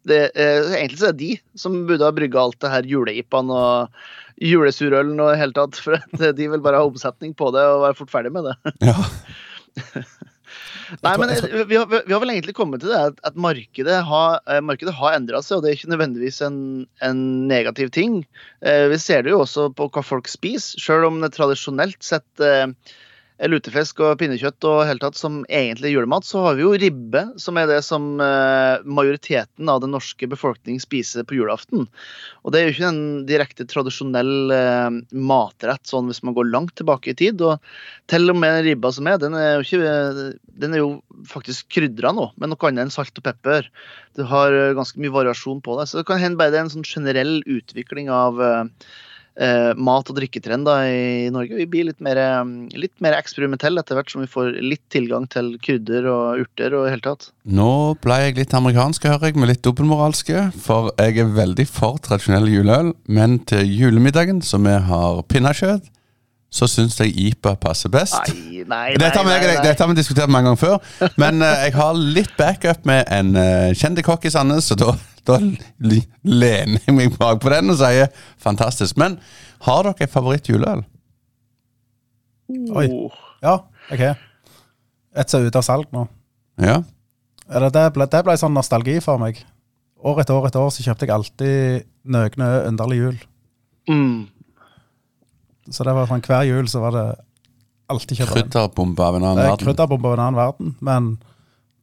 [0.10, 3.60] det, eh, Egentlig så er det de som burde ha brygga alt det her juleipene
[3.60, 4.02] og
[4.40, 8.00] julesurølen og i hele tatt, for de vil bare ha omsetning på det og være
[8.00, 8.58] fort ferdig med det.
[9.80, 10.02] Ja.
[11.06, 11.30] Nei, men
[11.70, 14.96] vi har, vi har vel egentlig kommet til det at, at markedet har, eh, markedet
[14.98, 16.58] har endra seg, og det er ikke nødvendigvis en,
[17.06, 18.24] en negativ ting.
[18.66, 22.44] Eh, vi ser det jo også på hva folk spiser, sjøl om det tradisjonelt sett
[22.44, 22.66] eh,
[23.48, 27.58] lutefisk og pinnekjøtt og helt tatt som egentlig julemat, så har vi jo ribbe, som
[27.60, 31.88] er det som eh, majoriteten av den norske befolkning spiser på julaften.
[32.44, 36.76] Og det er jo ikke en direkte tradisjonell eh, matrett sånn hvis man går langt
[36.80, 37.40] tilbake i tid.
[37.42, 37.64] og
[38.12, 40.92] til og med ribba som er, den er jo, ikke, den er jo
[41.30, 43.70] faktisk krydra nå, med noe annet enn salt og pepper.
[44.20, 45.88] Du har eh, ganske mye variasjon på det.
[45.88, 48.44] Så det kan hende bare det er en sånn generell utvikling av
[49.38, 51.58] eh, mat- og drikketrender i Norge.
[51.60, 52.44] Vi blir litt mer, eh,
[52.80, 56.88] litt mer eksperimentelle etter hvert som vi får litt tilgang til krydder og urter og
[56.88, 57.30] i hele tatt.
[57.46, 60.50] Nå ble jeg litt amerikansk, hører jeg, med litt dobbeltmoralske.
[60.58, 65.90] For jeg er veldig for tradisjonell juleøl, men til julemiddagen, som vi har pinnekjøtt,
[66.50, 68.18] så syns jeg IPA passer best.
[68.34, 68.98] Nei, nei, nei.
[69.02, 72.00] Dette har, vi, nei, dette har vi diskutert mange ganger før, men uh, jeg har
[72.00, 74.96] litt backup med en uh, kjent kokk i Sandnes, så da,
[75.30, 78.10] da lener jeg meg bak på den og sier
[78.42, 78.98] fantastisk.
[79.02, 79.20] Men
[79.68, 80.82] har dere et favorittjuleøl?
[82.50, 82.88] Oi.
[82.90, 83.20] Oh.
[83.46, 83.60] Ja,
[83.94, 84.04] OK.
[85.20, 86.08] Et som er ute av salg nå.
[86.60, 86.80] Ja.
[87.50, 89.40] Eller det, ble, det ble sånn nostalgi for meg.
[90.00, 93.18] År etter år etter år så kjøpte jeg alltid Nøgne underlig jul.
[93.92, 94.30] Mm.
[95.72, 97.06] Så det var sånn hver jul så var det
[97.90, 98.44] alltid kjøpt den.
[98.50, 99.68] Krydderbombe av en annen Det er verden.
[99.68, 101.10] krydderbombe av en annen verden, men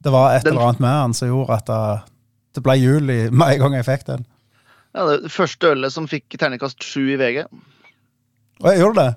[0.03, 2.01] det var et Den- eller annet med den som gjorde at det,
[2.55, 4.25] det ble jul i, med en gang jeg fikk den.
[4.95, 7.43] Ja, det det første ølet som fikk terningkast sju i VG.
[8.63, 9.15] Og jeg gjorde det.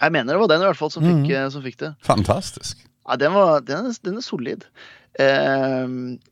[0.00, 1.30] Jeg mener det var den i hvert fall som fikk, Mhm.
[1.34, 1.94] eh, som fikk det.
[2.06, 2.84] Fantastisk.
[3.08, 4.64] Ja, den, var, den, er, den er solid.
[5.18, 5.86] Eh,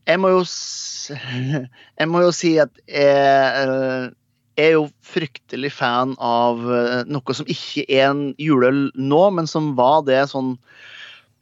[0.07, 1.11] jeg må jo s-
[1.99, 4.09] Jeg må jo si at jeg eh,
[4.57, 9.73] er jo fryktelig fan av eh, noe som ikke er en juleøl nå, men som
[9.77, 10.55] var det sånn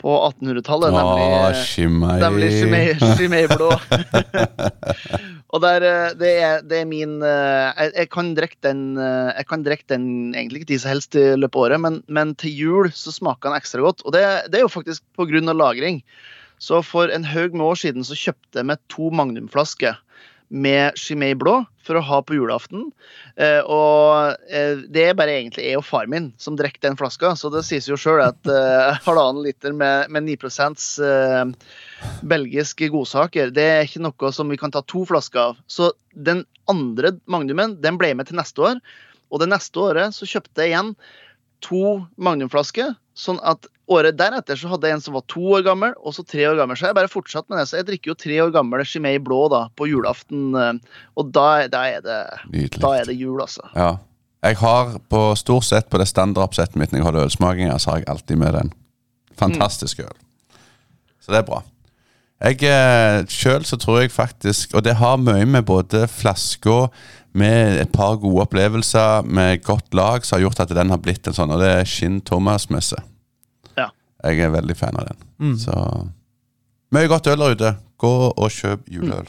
[0.01, 2.17] på 1800-tallet, Å, nemlig Shimei.
[2.21, 3.69] Nemlig Chimay- Chimay-blå.
[5.55, 9.47] og der, eh, det, er, det er min eh, Jeg, jeg kan drikke den Jeg
[9.49, 12.53] kan drikke den egentlig ikke tid som helst i løpet av året, men, men til
[12.59, 14.03] jul så smaker den ekstra godt.
[14.05, 15.55] Og det, det er jo faktisk pga.
[15.55, 16.03] lagring.
[16.59, 19.97] Så for en haug med år siden så kjøpte jeg meg to Magnum-flasker
[20.49, 22.87] med Chimay blå for å ha på julaften.
[23.37, 27.33] Eh, og eh, det er bare egentlig jeg og far min som drikker den flaska,
[27.37, 30.37] så det sies jo sjøl at eh, halvannen liter med, med 9
[31.05, 31.43] eh,
[32.25, 35.61] belgiske godsaker, det er ikke noe som vi kan ta to flasker av.
[35.67, 38.81] Så den andre Magnumen den ble med til neste år,
[39.29, 40.93] og det neste året så kjøpte jeg igjen
[41.65, 42.93] to Magnum-flasker.
[43.15, 46.25] Sånn at året deretter så hadde jeg en som var to år gammel, og så
[46.27, 46.75] tre år gammel.
[46.75, 47.67] Så jeg bare fortsatt med det.
[47.69, 50.49] Så jeg drikker jo tre år gammel Chimay blå da, på julaften.
[50.59, 50.73] eh,
[51.15, 52.17] Og da, da, er det,
[52.81, 53.63] da er det jul, altså.
[53.75, 53.93] Ja.
[54.45, 58.03] Jeg har på stort sett på det standardoppsettet mitt når jeg holder ølsmakinger, så har
[58.03, 58.73] jeg alltid med den.
[59.39, 60.11] Fantastisk øl.
[61.23, 61.63] Så det er bra.
[62.43, 66.89] Jeg eh, Sjøl så tror jeg faktisk Og det har mye med både flaska
[67.35, 71.27] med et par gode opplevelser med godt lag som har gjort at den har blitt
[71.27, 72.95] en sånn, og det er Skinn Thomas-messe.
[73.75, 73.89] Ja.
[74.23, 75.57] Jeg er veldig fan av den.
[75.59, 75.75] Så
[76.95, 77.73] mye godt øl der ute.
[77.99, 79.27] Gå og kjøp juleøl.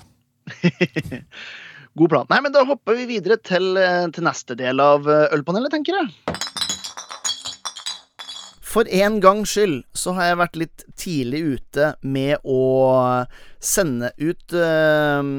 [1.98, 2.30] God plan.
[2.30, 5.98] Nei, men Da hopper vi videre til, eh, til neste del av eh, ølpanelet, tenker
[5.98, 6.12] jeg.
[8.76, 13.24] For en gangs skyld så har jeg vært litt tidlig ute med å
[13.56, 15.30] sende ut eh,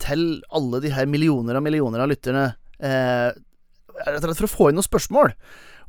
[0.00, 0.22] til
[0.54, 3.32] alle de her millioner og millioner av lytterne eh,
[4.06, 5.34] rett og slett for å få inn noen spørsmål.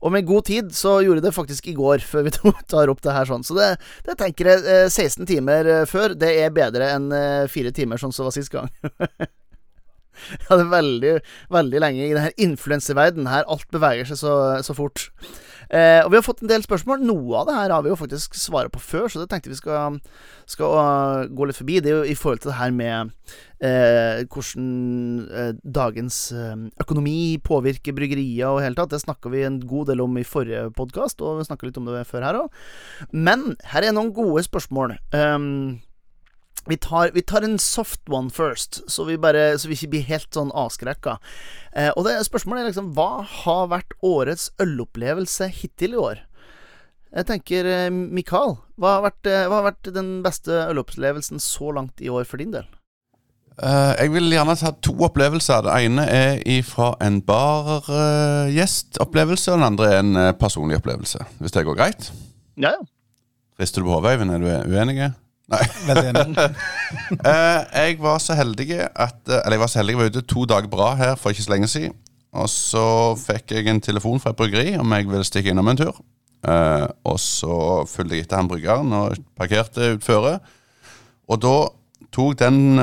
[0.01, 3.03] Og med god tid så gjorde jeg det faktisk i går, før vi tar opp
[3.05, 3.45] det her sånn.
[3.45, 3.69] Så det,
[4.07, 8.01] det tenker jeg eh, 16 timer eh, før, det er bedre enn eh, fire timer,
[8.01, 8.71] sånn som var sist gang.
[10.47, 11.13] Det er veldig,
[11.53, 13.47] veldig lenge i denne influenseverdenen her.
[13.47, 15.09] Alt beveger seg så, så fort.
[15.71, 17.03] Eh, og vi har fått en del spørsmål.
[17.07, 19.59] Noe av det her har vi jo faktisk svaret på før, så det tenkte vi
[19.59, 20.01] skal,
[20.49, 21.79] skal uh, gå litt forbi.
[21.79, 23.13] Det er jo i forhold til det her med
[23.61, 24.67] eh, hvordan
[25.29, 28.91] eh, dagens eh, økonomi påvirker bryggerier og hele tatt.
[28.93, 31.87] Det snakka vi en god del om i forrige podkast, og vi snakka litt om
[31.91, 32.59] det før her òg.
[33.13, 34.97] Men her er noen gode spørsmål.
[35.15, 35.79] Um,
[36.69, 40.09] vi tar, vi tar en soft one first, så vi, bare, så vi ikke blir
[40.11, 41.17] helt sånn avskrekka.
[41.73, 46.17] Eh, og det spørsmålet er liksom Hva har vært årets ølopplevelse hittil i år?
[47.11, 51.67] Jeg tenker eh, Mikael, hva har, vært, eh, hva har vært den beste ølopplevelsen så
[51.75, 52.67] langt i år for din del?
[53.61, 55.61] Uh, jeg vil gjerne ta to opplevelser.
[55.65, 61.19] Det ene er fra en bargjestopplevelse, og den andre er en uh, personlig opplevelse.
[61.41, 62.01] Hvis det går greit?
[62.55, 62.83] Ja, ja.
[63.61, 64.31] Rister du på hodet, Øyvind?
[64.33, 64.95] Er du uenig?
[65.51, 65.65] Nei.
[67.11, 70.23] Eh, jeg var så heldig at eh, Eller jeg var så heldig, jeg var ute
[70.27, 71.93] to dager bra her for ikke så lenge siden.
[72.35, 72.85] Og så
[73.19, 75.99] fikk jeg en telefon fra et bryggeri om jeg ville stikke innom en tur.
[76.47, 80.37] Eh, og så fulgte jeg etter han bryggeren og parkerte utføre.
[81.31, 81.55] Og da
[82.11, 82.79] tok den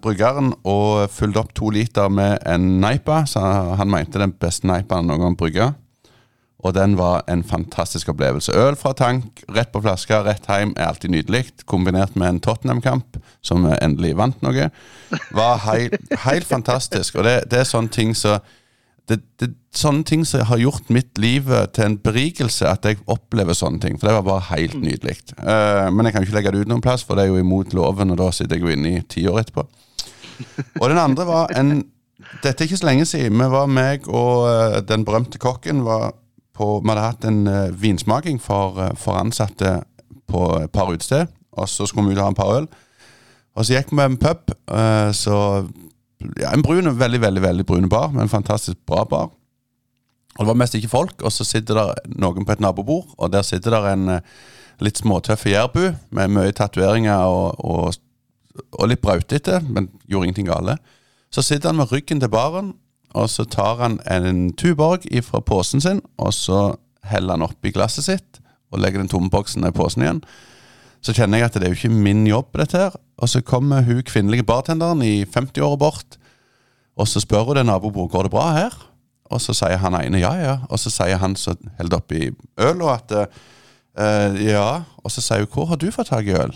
[0.00, 3.22] bryggeren og fulgte opp to liter med en Neipa.
[3.28, 3.44] Så
[3.80, 5.72] han mente den beste Neipaen han noen gang brygga.
[6.60, 8.52] Og den var en fantastisk opplevelse.
[8.52, 11.46] Øl fra tank, rett på flaska, rett hjem er alltid nydelig.
[11.70, 14.68] Kombinert med en Tottenham-kamp, som endelig vant noe.
[15.32, 17.16] Var helt, helt fantastisk.
[17.16, 18.40] Og det, det er sånne ting som
[19.10, 23.56] det, det, sånne ting som har gjort mitt liv til en berikelse, at jeg opplever
[23.56, 23.98] sånne ting.
[23.98, 25.16] For det var bare helt nydelig.
[25.38, 27.74] Uh, men jeg kan ikke legge det ut noen plass, for det er jo imot
[27.76, 29.66] loven, og da sitter jeg jo inne i ti år etterpå.
[30.80, 31.80] Og den andre var en
[32.44, 33.40] Dette er ikke så lenge siden.
[33.40, 36.12] Vi var meg og uh, den berømte kokken var
[36.60, 39.80] på, Vi hadde hatt en uh, vinsmaking for, eh, for ansatte
[40.30, 41.30] på et par utested.
[41.56, 42.68] Og så skulle vi ut og ha en par øl.
[43.56, 44.52] Og så gikk vi en pub.
[44.68, 45.66] Uh, så
[46.38, 49.30] ja, En brun, veldig veldig, veldig brun bar, men en fantastisk bra bar.
[50.36, 53.32] Og Det var mest ikke folk, og så sitter der noen på et nabobord, og
[53.32, 54.20] der sitter der en
[54.80, 57.98] litt småtøff jærbu med mye tatoveringer og, og,
[58.72, 60.76] og litt brautete, men gjorde ingenting gale.
[61.32, 62.74] Så sitter han med ryggen til baren,
[63.14, 66.76] og så tar han en Tuborg fra posen sin, og så
[67.10, 70.22] heller han oppi glasset sitt og legger den tomme boksen i posen igjen.
[71.02, 72.96] Så kjenner jeg at det er jo ikke min jobb, dette her.
[73.20, 76.18] Og så kommer hun kvinnelige bartenderen i 50-åra bort,
[76.96, 78.76] og så spør hun den nabobordet går det bra her.
[79.30, 80.56] Og så sier han ene ja, ja.
[80.68, 84.82] Og så sier han som holder oppi øl, og at eh, ja.
[85.02, 86.52] Og så sier hun hvor har du fått tak i øl?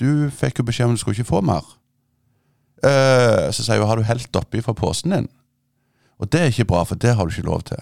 [0.00, 1.66] Du fikk jo beskjed om du skulle ikke få mer.
[2.84, 5.28] Eh, så sier hun har du helt oppi fra posen din?
[6.20, 7.80] Og det er ikke bra, for det har du ikke lov til.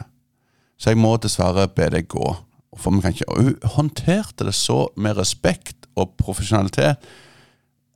[0.79, 2.37] Så jeg må dessverre be deg gå.
[2.79, 7.03] For vi kan ikke, hun håndterte det så med respekt og profesjonalitet.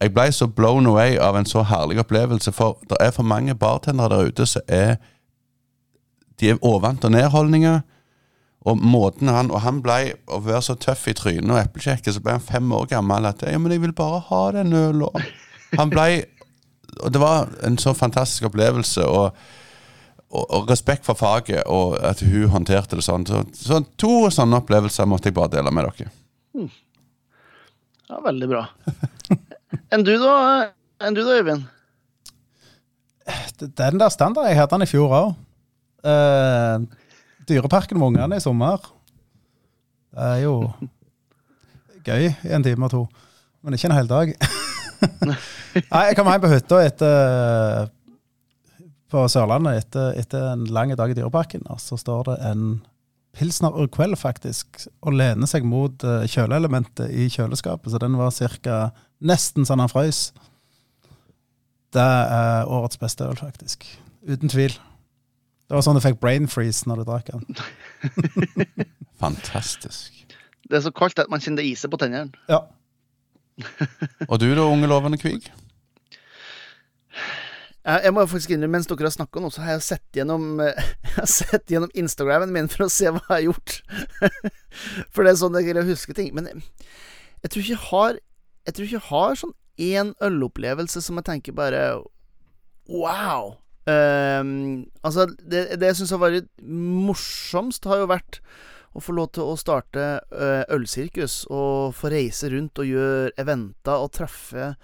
[0.02, 3.54] Jeg ble så blown away av en så herlig opplevelse, for det er for mange
[3.54, 4.96] bartendere der ute som er
[6.40, 7.80] De er overvant av nedholdninger,
[8.64, 12.20] Og måten han Og han ble å være så tøff i trynet og eplekjekke, så
[12.20, 15.10] ble han fem år gammel at Ja, men jeg vil bare ha den øla.
[15.78, 16.24] Han ble
[17.00, 19.06] Og det var en så fantastisk opplevelse.
[19.06, 19.36] og
[20.32, 23.26] og, og respekt for faget, og at hun håndterte det sånn.
[23.28, 26.12] Så, så to sånne opplevelser måtte jeg bare dele med dere.
[28.08, 28.64] Ja, veldig bra.
[29.92, 30.34] Enn du, da,
[31.04, 31.68] Enn du da, Øyvind?
[33.62, 35.28] Det er den der standarden Jeg hadde den i fjor òg.
[36.02, 36.82] Uh,
[37.46, 38.82] dyreparken med ungene i sommer.
[40.12, 40.56] Det er jo
[42.04, 43.04] gøy i en time og to.
[43.62, 44.34] Men ikke en hel dag.
[45.92, 47.90] Nei, jeg kom hjem på hytta etter
[49.12, 51.66] på Sørlandet etter, etter en lang dag i Dyreparken.
[51.72, 52.64] Og så står det en
[53.36, 57.92] pilsner Urquell faktisk, og lener seg mot uh, kjøleelementet i kjøleskapet.
[57.92, 58.78] Så den var cirka
[59.24, 60.30] nesten sånn han frøys.
[61.92, 63.86] Det er årets beste øl, faktisk.
[64.28, 64.74] Uten tvil.
[65.68, 67.56] Det var sånn du fikk brain freeze når du drakk den.
[69.22, 70.22] Fantastisk.
[70.68, 72.32] Det er så kaldt at man kjenner det iser på tennene.
[72.48, 72.64] Ja.
[74.28, 75.48] Og du da, unge lovende kvig?
[77.82, 80.60] Jeg, må faktisk innrømme, mens dere har snakka nå, så har jeg sett gjennom
[81.72, 83.78] gjennom Instagramen min for å se hva jeg har gjort.
[85.12, 86.30] for det er sånn jeg greier å huske ting.
[86.36, 86.62] Men jeg,
[87.42, 88.20] jeg tror ikke jeg har
[88.62, 91.82] Jeg tror ikke jeg har sånn én ølopplevelse som jeg tenker bare
[92.86, 93.56] Wow!
[93.82, 98.38] Um, altså, det, det jeg syns har vært morsomst, har jo vært
[98.92, 104.04] å få lov til å starte uh, ølsirkus og få reise rundt og gjøre eventer
[104.04, 104.74] og treffe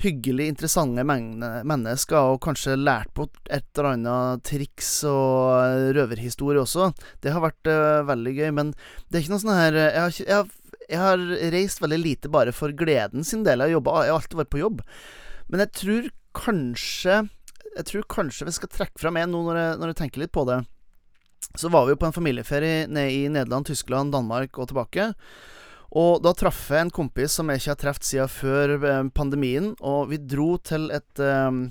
[0.00, 6.90] hyggelig interessante mennesker, og kanskje lært på et eller annet triks og røverhistorie også.
[7.20, 8.72] Det har vært uh, veldig gøy, men
[9.08, 11.26] det er ikke noe sånn her jeg har, jeg, har, jeg har,
[11.56, 13.60] reist veldig lite bare for gleden sin del.
[13.60, 14.82] Jeg har, jobbet, jeg har alltid vært på jobb.
[15.50, 17.14] Men jeg tror kanskje
[17.74, 20.34] Jeg tror kanskje vi skal trekke fram en nå når jeg, når jeg tenker litt
[20.34, 20.60] på det.
[21.58, 25.12] Så var vi jo på en familieferie nede i Nederland, Tyskland, Danmark og tilbake.
[25.90, 29.72] Og da traff jeg en kompis som jeg ikke har truffet siden før eh, pandemien,
[29.82, 31.66] og vi dro til et um,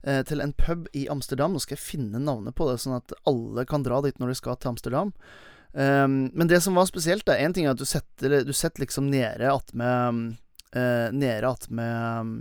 [0.00, 1.52] til en pub i Amsterdam.
[1.52, 4.36] Nå skal jeg finne navnet på det, sånn at alle kan dra dit når de
[4.38, 5.10] skal til Amsterdam.
[5.72, 8.82] Um, men det som var spesielt, er én ting er at du setter, du setter
[8.82, 10.40] liksom nede attmed
[10.74, 12.32] uh, Nede attmed um,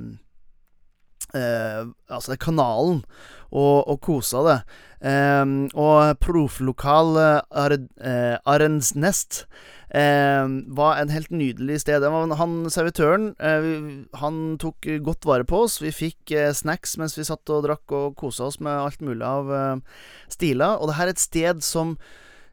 [1.36, 3.04] uh, Altså, det er kanalen,
[3.52, 4.58] og, og kosa det.
[5.04, 12.04] Um, og profflokal uh, Arensnest Eh, var en helt nydelig sted.
[12.04, 15.80] Han servitøren eh, Han tok godt vare på oss.
[15.82, 19.26] Vi fikk eh, snacks mens vi satt og drakk og kosa oss med alt mulig
[19.26, 19.76] av eh,
[20.30, 20.78] stiler.
[20.78, 21.98] Og det her er et sted som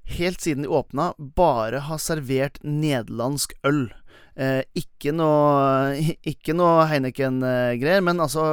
[0.07, 3.89] helt siden de åpna, bare har servert nederlandsk øl.
[4.37, 5.97] Eh, ikke noe
[6.33, 8.45] Ikke noe Heineken-greier, men altså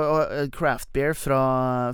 [0.55, 1.41] craft beer fra,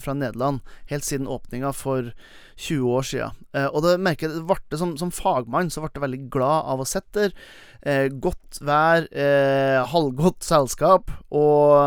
[0.03, 0.61] fra, Nederland.
[0.91, 2.11] Helt siden åpninga for
[2.59, 3.29] 20 år sia.
[3.55, 6.83] Eh, og det merker jeg ble som, som, fagmann så ble jeg veldig glad av
[6.83, 7.35] å sitte der.
[7.79, 11.79] Eh, godt vær, eh, halvgodt selskap og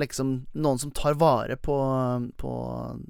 [0.00, 1.76] liksom noen som tar vare på,
[2.40, 2.52] på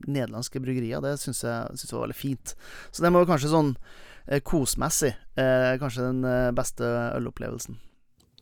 [0.09, 1.05] nederlandske bryggerier.
[1.05, 2.55] Det syns jeg, synes jeg var veldig fint.
[2.91, 3.73] Så det må jo kanskje sånn
[4.45, 7.79] kosmessig eh, kanskje den eh, beste ølopplevelsen.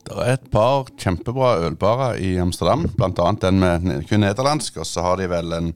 [0.07, 3.33] Det er et par kjempebra ølbarer i Amsterdam, bl.a.
[3.43, 4.79] den med kun nederlandsk.
[4.79, 5.75] Og så har de vel en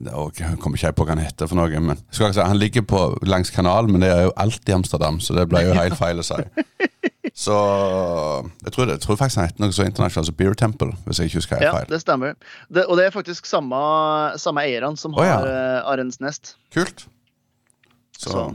[0.00, 1.80] Jeg kommer ikke på hva han heter for noe.
[1.80, 5.36] men si, Han ligger på, langs kanalen, men det er jo alt i Amsterdam, så
[5.36, 6.40] det ble jo helt feil å si.
[7.36, 7.54] Så
[8.64, 11.20] jeg tror, det, jeg tror, faktisk han heter noe så internasjonalt som Beer Temple, hvis
[11.20, 11.86] jeg ikke husker helt feil.
[11.86, 12.34] Ja, det stemmer.
[12.68, 13.78] Det, og det er faktisk samme,
[14.40, 15.60] samme eierne som har oh, ja.
[15.92, 16.56] Arens Nest.
[16.74, 17.04] Kult.
[18.18, 18.32] Så.
[18.32, 18.46] så.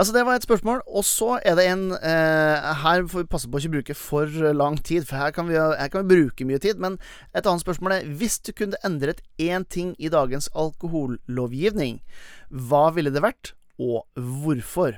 [0.00, 0.80] Altså, det var et spørsmål.
[0.88, 4.52] Og så er det en eh, Her får vi passe på å ikke bruke for
[4.56, 6.80] lang tid, for her kan, vi, her kan vi bruke mye tid.
[6.80, 6.96] Men
[7.36, 12.00] et annet spørsmål er Hvis du kunne endret én ting i dagens alkohollovgivning,
[12.48, 14.96] hva ville det vært, og hvorfor?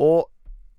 [0.00, 0.30] Og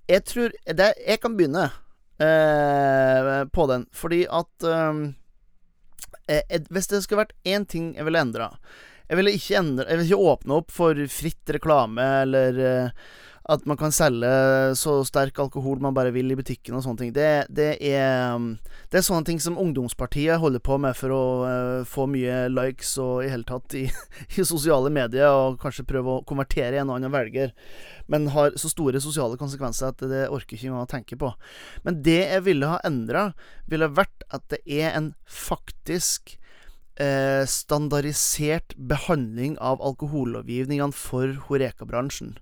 [0.10, 1.70] jeg tror det, Jeg kan begynne
[2.18, 8.56] eh, på den, fordi at eh, Hvis det skulle vært én ting jeg ville endra
[9.08, 13.06] jeg ville endre, jeg ville ikke åpne opp for fritt reklame eller uh,
[13.48, 14.30] at man kan selge
[14.76, 17.12] så sterk alkohol man bare vil i butikken og sånne ting.
[17.16, 18.42] Det, det, er,
[18.92, 22.98] det er sånne ting som ungdomspartiet holder på med for å uh, få mye likes
[23.04, 23.86] og i hele tatt i,
[24.36, 27.54] i, sosiale medier, og kanskje prøve å konvertere en og annen velger,
[28.12, 31.32] men har så store sosiale konsekvenser at det orker ikke engang å tenke på.
[31.88, 33.30] Men det jeg ville ha endra,
[33.72, 36.36] ville vært at det er en faktisk
[37.00, 42.36] eh, standardisert behandling av alkohollovgivningene for Horeka-bransjen.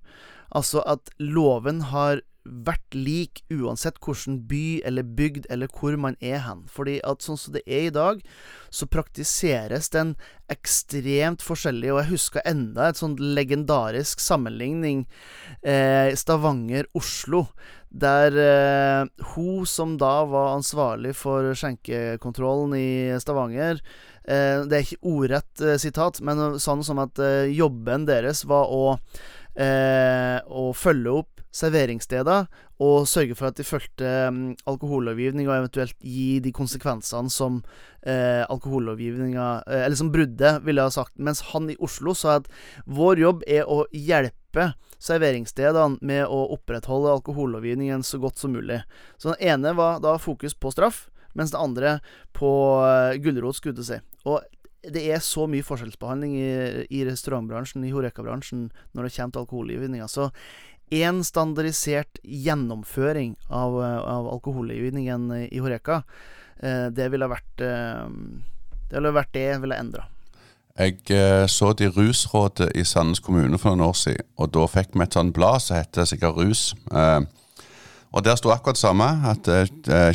[0.51, 6.43] Altså at loven har vært lik uansett hvilken by eller bygd eller hvor man er
[6.45, 6.63] hen.
[6.69, 8.21] Fordi at sånn som det er i dag,
[8.69, 10.13] så praktiseres den
[10.51, 11.91] ekstremt forskjellig.
[11.93, 15.05] Og jeg husker enda et sånn legendarisk sammenligning
[15.65, 17.47] eh, Stavanger-Oslo.
[17.95, 22.89] Der eh, hun som da var ansvarlig for skjenkekontrollen i
[23.23, 28.43] Stavanger eh, Det er ikke ordrett eh, sitat, men sånn som at eh, jobben deres
[28.51, 28.97] var å,
[29.55, 32.47] eh, å følge opp serveringssteder
[32.83, 37.61] og sørge for at de fulgte um, alkohollovgivning, og eventuelt gi de konsekvensene som
[38.03, 41.15] eh, alkohollovgivninga eh, Eller som bruddet ville ha sagt.
[41.15, 42.49] Mens han i Oslo sa at
[42.83, 48.81] vår jobb er å hjelpe serveringsstedene med å opprettholde alkohollovgivningen så godt som mulig.
[49.15, 51.97] Så den ene var da fokus på straff, mens det andre
[52.35, 52.51] på
[52.83, 54.03] uh, gulrot, skulle jeg si.
[54.27, 54.43] Og
[54.93, 60.07] det er så mye forskjellsbehandling i, i restaurantbransjen, i Horeka-bransjen, når det kommer til alkohollovgivninga.
[60.11, 60.29] Så
[60.93, 66.03] én standardisert gjennomføring av, av alkohollovgivningen i Horeka,
[66.59, 68.03] eh, det ville vært eh,
[68.85, 70.05] Det ville vært det jeg ville endra.
[70.77, 74.67] Jeg eh, så det i Rusrådet i Sandnes kommune for noen år siden, og da
[74.69, 76.75] fikk vi et sånt blad som heter sikkert Rus.
[78.15, 79.47] Og der sto akkurat det samme, at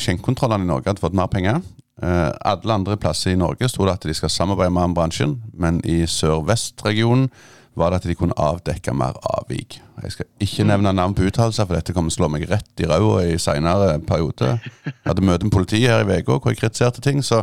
[0.01, 1.59] skjenkekontrollene i Norge hadde fått mer penger.
[2.03, 5.83] Eh, alle andre plasser i Norge sto det at de skal samarbeide med bransjen, men
[5.85, 7.29] i sør-vest-regionen
[7.79, 9.79] var det at de kunne avdekke mer avvik.
[10.03, 12.83] Jeg skal ikke nevne navn på uttalelser, for dette kommer til å slå meg rett
[12.83, 14.57] i ræva i seinere periode.
[14.85, 17.23] Jeg hadde møte med politiet her i uka hvor jeg kritiserte ting.
[17.23, 17.43] så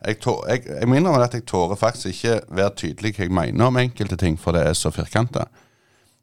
[0.00, 3.66] jeg, jeg, jeg minner om at jeg tårer faktisk ikke være tydelig hva jeg mener
[3.66, 5.44] om enkelte ting, for det er så firkanta.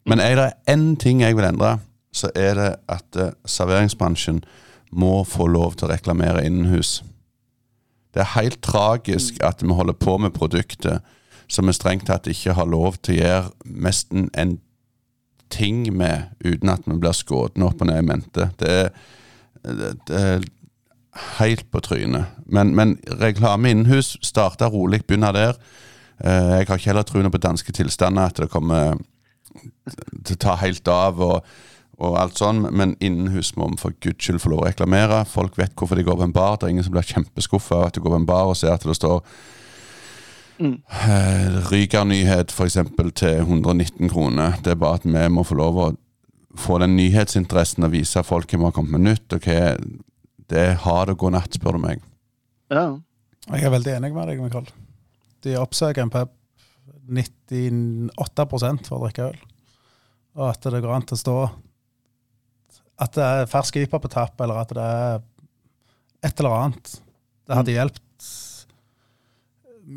[0.07, 1.77] Men er det én ting jeg vil endre,
[2.13, 4.41] så er det at uh, serveringsbransjen
[4.91, 7.01] må få lov til å reklamere innenhus.
[8.17, 11.05] Det er helt tragisk at vi holder på med produktet
[11.47, 14.55] som vi strengt tatt ikke har lov til å gjøre nesten en
[15.53, 18.47] ting med uten at vi blir skutt opp og ned i mente.
[18.57, 18.89] Det er,
[19.61, 20.47] det, er
[21.37, 22.33] helt på trynet.
[22.49, 25.61] Men, men reklame innenhus starter rolig, begynner der.
[26.17, 28.97] Eh, jeg har ikke heller troen på danske tilstander, at det kommer
[30.25, 31.21] til å ta helt av.
[31.21, 31.45] og
[31.97, 35.25] og alt sånn, Men innenhus må vi for guds skyld få lov å reklamere.
[35.25, 36.57] Folk vet hvorfor de går på en bar.
[36.57, 38.75] Det er ingen som blir kjempeskuffa av at du går på en bar og ser
[38.75, 39.23] at det står
[40.57, 40.79] Mm.
[41.69, 42.77] Ryger-nyhet f.eks.
[43.15, 44.57] til 119 kroner.
[44.63, 45.87] Det er bare at vi må få lov å
[46.57, 49.33] få den nyhetsinteressen og vise folk hva vi har kommet med nytt.
[49.33, 49.77] og det
[50.49, 52.01] Det har det god natt, spør du meg.
[52.71, 52.97] Ja.
[53.51, 54.67] Jeg er veldig enig med deg, Mikael.
[55.43, 56.29] De oppsøker en pub
[57.07, 59.37] 98 for å drikke øl.
[60.37, 61.37] Og at det går an til å stå
[62.97, 65.19] At det er fersk IPA på tapp, eller at det er
[66.25, 66.95] et eller annet.
[67.47, 67.77] Det hadde mm.
[67.77, 68.31] hjulpet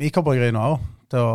[0.01, 1.33] mikrobryggeriene òg, til å,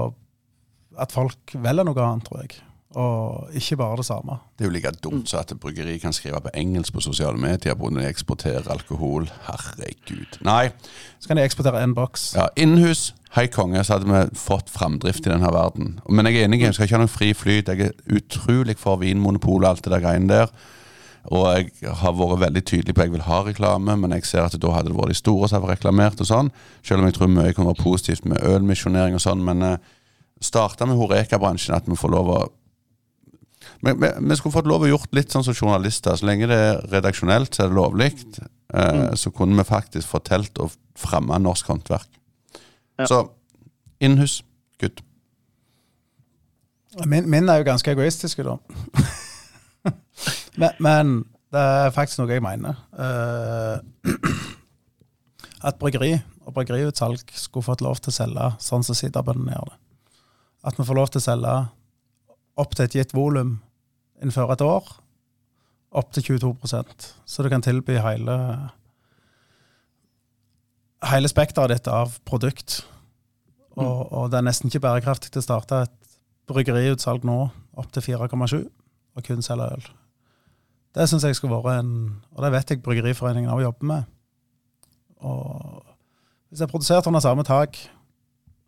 [1.02, 2.62] at folk velger noe annet, tror jeg.
[2.96, 4.38] Og ikke bare det samme.
[4.56, 7.36] Det er jo like dumt så at et bryggeri kan skrive på engelsk på sosiale
[7.36, 9.26] medier når de eksporterer alkohol.
[9.44, 10.38] Herregud.
[10.46, 10.70] Nei.
[11.20, 12.30] Så kan de eksportere én boks.
[12.38, 15.98] Ja, Innenhus, hei konge, så hadde vi fått framdrift i denne verden.
[16.08, 17.68] Men jeg er enig, jeg skal ikke ha noen fri flyt.
[17.74, 20.56] Jeg er utrolig for Vinmonopolet og alt det der greiene der.
[21.34, 24.44] Og jeg har vært veldig tydelig på at jeg vil ha reklame, men jeg ser
[24.46, 26.52] at da hadde det vært de store som hadde reklamert og sånn.
[26.86, 29.42] Selv om jeg tror mye kan være positivt med ølmisjonering og sånn.
[29.46, 29.80] Men eh,
[30.44, 32.40] starta med Horeka-bransjen, at vi får lov å
[33.82, 36.16] vi, vi, vi skulle fått lov å gjort litt sånn som journalister.
[36.16, 38.12] Så lenge det er redaksjonelt, så er det lovlig.
[38.38, 39.16] Eh, mm.
[39.18, 42.08] Så kunne vi faktisk fortalt og fremme norsk håndverk.
[43.02, 43.08] Ja.
[43.10, 43.20] Så
[44.00, 44.40] innhus,
[44.80, 45.02] good.
[47.04, 48.56] Min, min er jo ganske egoistiske, da.
[50.60, 51.16] men, men,
[51.54, 52.78] det er faktisk noe jeg mener.
[52.92, 53.78] Uh,
[55.68, 59.78] at bryggeri og bryggeriutsalg skulle fått lov til å selge sånn som siderbøndene gjør det.
[60.66, 61.56] At vi får lov til å selge
[62.58, 63.58] opp til et gitt volum
[64.20, 64.88] innenfor et år.
[65.96, 68.36] Opp til 22% Så du kan tilby hele
[71.04, 72.80] hele spekteret ditt av produkt.
[73.76, 74.08] Og, mm.
[74.16, 77.38] og, det er nesten ikke bærekraftig til å starte et bryggeriutsalg nå
[77.76, 79.88] opp til 4,7 og kun selge øl.
[80.96, 81.90] Det syns jeg skulle vært en
[82.32, 84.08] Og det vet jeg Bryggeriforeningen òg jobber med.
[85.20, 85.82] Og
[86.48, 87.76] hvis jeg produserte produsert under samme tak,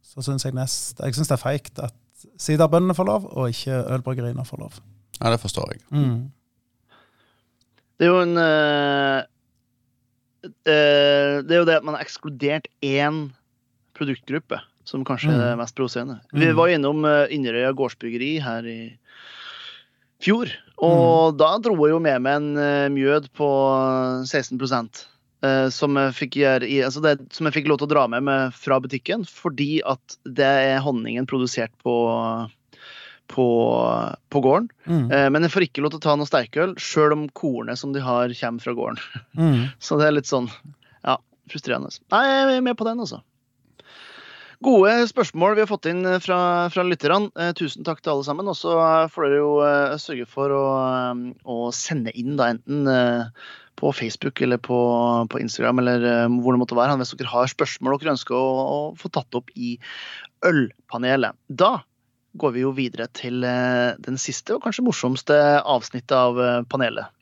[0.03, 1.95] så syns jeg nest Jeg synes det er feigt at
[2.39, 4.79] siderbøndene får lov, og ikke ølbryggeriene får lov.
[5.21, 5.83] Ja, det forstår jeg.
[5.95, 6.31] Mm.
[7.99, 9.21] Det er jo en uh,
[10.47, 13.29] uh, Det er jo det at man har ekskludert én
[13.99, 15.45] produktgruppe, som kanskje mm.
[15.47, 16.19] er mest provoserende.
[16.33, 16.41] Mm.
[16.43, 18.81] Vi var innom uh, Inderøya gårdsbryggeri her i
[20.23, 20.51] fjor.
[20.79, 21.39] Og mm.
[21.41, 23.49] da dro jeg jo med meg en uh, mjød på
[24.29, 24.83] 16 uh,
[25.43, 28.55] eh, som, jeg gjøre, altså det, som jeg fikk lov til å dra med meg
[28.55, 31.97] fra butikken, fordi at det er honningen produsert på,
[33.35, 33.49] på,
[34.31, 34.69] på gården.
[34.87, 35.07] Mm.
[35.11, 37.95] Eh, men jeg får ikke lov til å ta noe sterkøl, sjøl om kornet som
[37.95, 39.03] de har, kommer fra gården.
[39.39, 39.65] Mm.
[39.85, 40.51] Så det er litt sånn
[41.03, 41.19] ja,
[41.51, 41.91] frustrerende.
[42.15, 43.23] Nei, jeg er med på den, altså.
[44.65, 46.39] Gode spørsmål vi har fått inn fra,
[46.75, 47.31] fra lytterne.
[47.39, 48.49] Eh, tusen takk til alle sammen.
[48.51, 48.75] Og så
[49.15, 53.45] får dere jo eh, sørge for å, eh, å sende inn da enten eh,
[53.79, 54.79] på Facebook eller på,
[55.31, 58.49] på Instagram eller eh, hvor det måtte være, hvis dere har spørsmål dere ønsker å,
[58.65, 59.77] å få tatt opp i
[60.47, 61.39] Ølpanelet.
[61.47, 61.77] Da
[62.39, 67.15] går vi jo videre til eh, den siste og kanskje morsomste avsnittet av eh, panelet.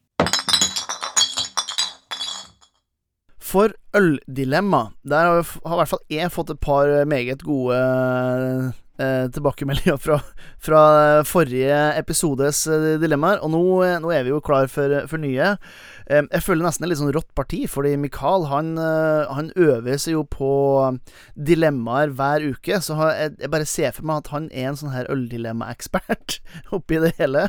[3.56, 7.78] For øldilemma, der har, i hvert fall jeg fått et par meget gode
[8.98, 10.20] eh, tilbakemeldinger fra,
[10.62, 10.82] fra
[11.28, 13.42] forrige episodes eh, dilemmaer.
[13.44, 15.54] Og nå, eh, nå er vi jo klar for, for nye.
[16.06, 20.16] Eh, jeg føler nesten et litt sånn rått parti, fordi Mikael han, han øver seg
[20.16, 20.50] jo på
[21.36, 22.80] dilemmaer hver uke.
[22.84, 26.38] Så jeg, jeg bare ser for meg at han er en sånn her øldilemma-ekspert
[26.76, 27.46] oppi det hele.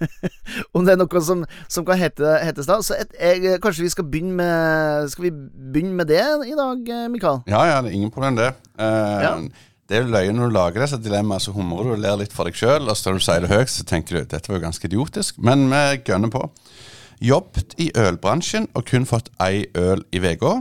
[0.76, 2.80] Om det er noe som, som kan hete, hetes da.
[2.84, 6.90] Så et, jeg, kanskje vi skal begynne med Skal vi begynne med det i dag,
[7.12, 7.42] Mikael?
[7.50, 8.52] Ja, ja, det er ingen problem, det.
[8.78, 9.34] Eh, Ja.
[9.90, 12.30] Det er jo løye når du lager disse dilemmaene, så humrer du og ler litt
[12.30, 12.84] for deg sjøl.
[12.86, 15.40] Og så når du sier det høyt, så tenker du dette var jo ganske idiotisk.
[15.42, 16.44] Men vi gønner på.
[17.26, 20.52] Jobbet i ølbransjen og kun fått ei øl i uka.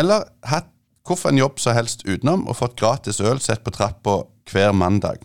[0.00, 0.70] Eller hatt
[1.04, 5.20] hvorfor en jobb som helst utenom og fått gratis øl sett på trappa hver mandag.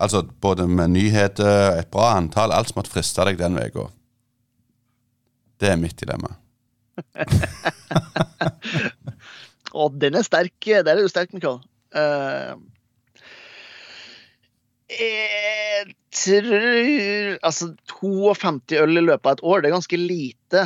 [0.00, 3.90] Altså både med nyheter, et bra antall, alt som måtte friste deg den uka.
[5.60, 6.32] Det er mitt dilemma.
[9.74, 10.56] Å, den er sterk.
[10.64, 11.60] Der er du sterk, Mikael.
[11.94, 12.54] Eh,
[14.94, 20.64] jeg tror Altså, 52 øl i løpet av et år, det er ganske lite.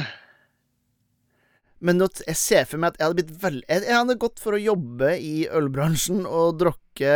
[1.79, 4.62] Men jeg ser for meg at jeg hadde blitt veldig Jeg, hadde gått for å
[4.62, 7.12] jobbe i ølbransjen og drukke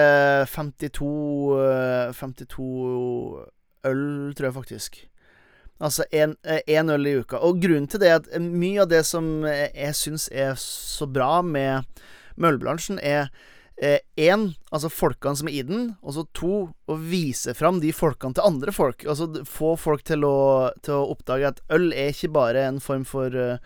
[0.53, 1.09] 52
[1.59, 2.69] eh, 52
[3.91, 4.05] øl,
[4.39, 5.01] tror jeg faktisk.
[5.83, 7.41] Altså én øl i uka.
[7.43, 11.41] Og grunnen til det er at mye av det som jeg syns er så bra
[11.43, 11.83] med,
[12.37, 13.33] med ølbransjen, er
[13.83, 18.37] én, altså folkene som er i den, og så to, å vise fram de folkene
[18.37, 19.03] til andre folk.
[19.09, 23.03] Altså få folk til å, til å oppdage at øl er ikke bare en form
[23.09, 23.57] for uh,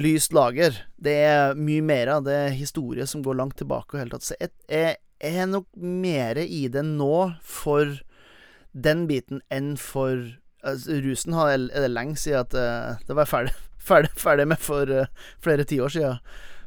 [0.00, 0.78] lyst lager.
[0.96, 3.94] Det er mye mer av det historie som går langt tilbake.
[3.94, 4.26] Og hele tatt.
[4.30, 8.00] Så jeg, jeg, er nok mer i det nå for
[8.74, 10.18] den biten enn for
[10.66, 13.54] altså, Rusen er det lenge siden at uh, det var ferdig,
[13.92, 16.20] ferdig, ferdig med for uh, flere tiår siden.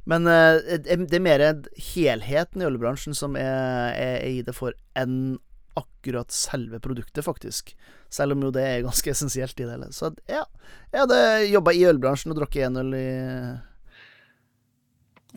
[0.07, 1.43] Men eh, det er mer
[1.91, 5.37] helheten i ølbransjen som er, er i det for, enn
[5.77, 7.75] akkurat selve produktet, faktisk.
[8.09, 9.91] Selv om jo det er ganske essensielt i det hele.
[9.95, 10.45] Så ja,
[10.93, 13.07] jeg hadde jobba i ølbransjen og drukket én øl i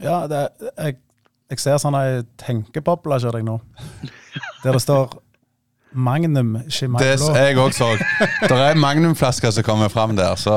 [0.00, 1.00] Ja, det, jeg,
[1.50, 3.58] jeg ser sånn ei tenkeboble hos deg nå,
[4.62, 5.18] der det står
[5.90, 7.88] Magnum Det er jeg òg så.
[8.46, 10.54] Det er magnumflasker som kommer fram der, så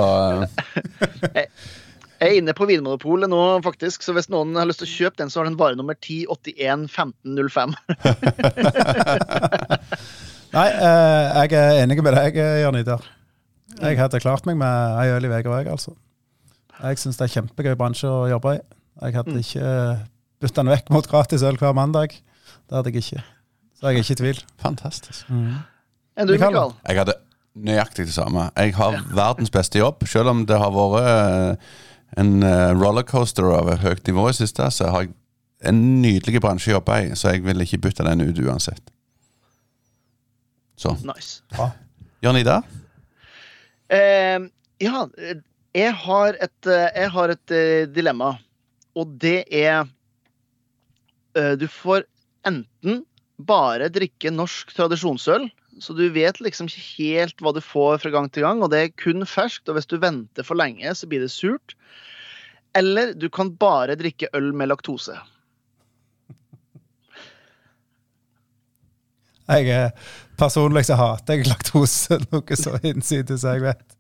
[1.34, 1.48] eh,
[2.22, 5.20] Jeg er inne på Vinmonopolet nå, faktisk, så hvis noen har lyst til å kjøpe
[5.24, 7.74] den, så har den vare nummer 10811505.
[10.54, 13.04] Nei, eh, jeg er enig med deg, Jørn Jan Idar.
[13.80, 15.96] Jeg hadde klart meg med ei øl i uka, jeg, altså.
[16.84, 18.62] Jeg syns det er kjempegøy bransje å jobbe i.
[19.02, 19.68] Jeg hadde ikke
[20.44, 22.10] bytta den vekk mot gratis øl hver mandag.
[22.70, 23.24] Det hadde jeg ikke.
[23.74, 24.40] Så jeg er ikke i tvil.
[24.62, 25.26] fantastisk.
[25.30, 26.54] Enn du, Mikael.
[26.54, 26.76] Mikael?
[26.88, 27.18] Jeg hadde
[27.54, 28.50] nøyaktig det samme.
[28.58, 30.06] Jeg har verdens beste jobb.
[30.10, 31.74] Selv om det har vært eh,
[32.20, 35.14] en eh, rollercoaster av et høyt nivå i siste, så har jeg
[35.70, 38.84] en nydelig bransje å jobbe i, så jeg vil ikke bytte den ut uansett.
[40.80, 40.96] Så.
[41.08, 41.44] Nice.
[42.24, 42.60] Jørn Ida?
[43.94, 44.50] Uh,
[44.82, 45.06] ja,
[45.74, 47.56] jeg har et, eh, jeg har et
[47.94, 48.34] dilemma,
[48.98, 49.86] og det er
[51.38, 52.06] uh, Du får
[52.46, 53.04] enten
[53.38, 55.48] bare drikke norsk tradisjonsøl,
[55.82, 58.80] så du vet liksom ikke helt hva du får fra gang til gang, og det
[58.80, 61.76] er kun ferskt, og hvis du venter for lenge, så blir det surt.
[62.78, 65.18] Eller du kan bare drikke øl med laktose.
[69.44, 69.90] Jeg er
[70.40, 73.98] Personlig så hater jeg laktose noe så innsides jeg vet.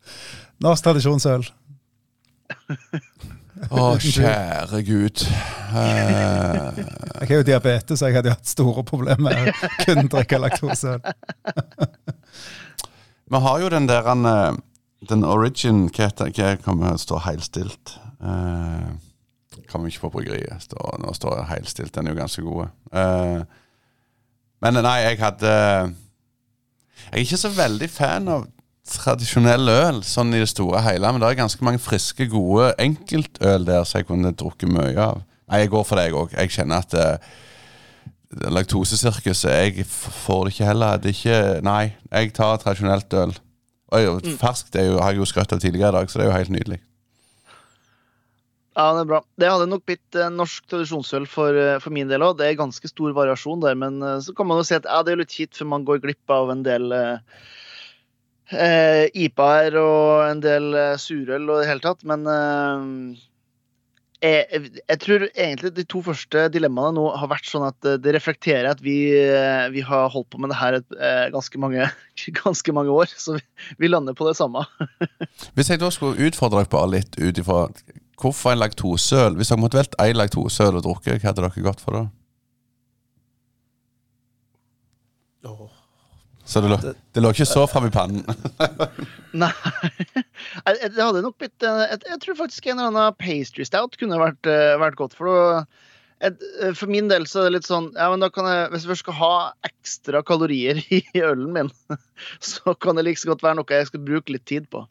[0.63, 1.45] Norsk tradisjonsøl.
[3.71, 5.23] Å, kjære gud.
[5.73, 6.81] Eh,
[7.21, 10.97] Jeg har jo diabetes, så jeg hadde hatt store problemer med å kunne drikke laktose.
[13.33, 14.59] vi har jo den der eh,
[15.09, 16.09] Den origin Hva
[16.63, 17.97] kommer til å stå heilstilt?
[18.23, 18.93] Uh,
[19.73, 20.63] kommer ikke på bryggeriet.
[20.63, 21.93] Står, nå står det heilstilt.
[21.95, 22.73] Den er jo ganske god.
[22.93, 23.43] Eh,
[24.63, 25.53] men nei, jeg hadde
[27.03, 28.45] Jeg er ikke så veldig fan av
[28.87, 31.11] tradisjonell øl, sånn i det store og hele.
[31.13, 35.21] Men det er ganske mange friske, gode enkeltøl der som jeg kunne drukket mye av.
[35.51, 36.35] Nei, jeg går for det, jeg òg.
[36.35, 37.33] Jeg kjenner at uh,
[38.53, 39.51] laktosesirkuset.
[39.77, 40.97] Jeg får det ikke heller.
[41.01, 43.35] Det er ikke Nei, jeg tar tradisjonelt øl.
[43.93, 46.25] Og jeg- ferskt er jo, har jeg jo skrøtt av tidligere i dag, så det
[46.25, 46.79] er jo helt nydelig.
[48.73, 49.19] Ja, det er bra.
[49.37, 52.39] Det hadde nok blitt eh, norsk tradisjonsøl for, eh, for min del òg.
[52.39, 55.03] Det er ganske stor variasjon der, men eh, så kan man jo si at ja,
[55.05, 57.19] det er litt kjipt, for man går glipp av en del eh,
[58.53, 62.03] eh, IPA-er og en del eh, surøl og i det hele tatt.
[62.07, 63.21] Men eh,
[64.23, 68.13] jeg, jeg tror egentlig de to første dilemmaene nå har vært sånn at eh, det
[68.15, 71.89] reflekterer at vi, eh, vi har holdt på med det her eh, ganske, mange,
[72.43, 73.11] ganske mange år.
[73.19, 73.37] Så
[73.81, 74.63] vi, lander på det samme.
[75.57, 77.67] Hvis jeg da skulle utfordre dere bare litt ut ifra
[78.21, 81.83] hvorfor en laktoseøl Hvis dere måtte valgt én laktoseøl og drukket, hva hadde dere gått
[81.83, 82.05] for da?
[86.53, 88.21] Så det lå, det lå ikke så fram i pannen?
[89.43, 89.49] Nei.
[90.67, 94.45] Det hadde nok blitt eh, Jeg, tror faktisk en eller annen pastry stout kunne vært,
[94.45, 95.15] eh, vært godt.
[95.17, 95.63] For,
[96.21, 96.35] eh,
[96.77, 98.91] for min del så er det litt sånn ja, men da kan jeg, Hvis jeg
[98.91, 99.33] først skal ha
[99.65, 101.73] ekstra kalorier i ølen min,
[102.53, 104.85] så kan det like så godt være noe jeg skal bruke litt tid på.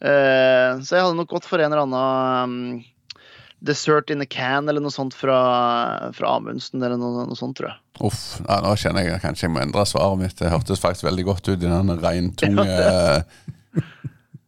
[0.00, 2.80] Så jeg hadde nok gått for en eller annen
[3.60, 5.36] dessert in a can eller noe sånt fra,
[6.16, 7.78] fra Amundsen eller noe, noe sånt, tror jeg.
[8.08, 10.36] Uff, ja, nå kjenner jeg kanskje jeg må endre svaret mitt.
[10.38, 13.24] Det hørtes faktisk veldig godt ut i den regntunge ja,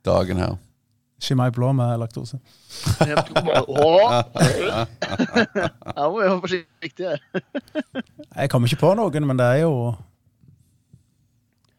[0.08, 0.56] dagen her.
[1.22, 2.40] Skimei blå med laktose.
[3.06, 3.22] Ja,
[6.08, 7.12] må vi være forsiktige.
[8.34, 9.74] Jeg kommer ikke på noen, men det er jo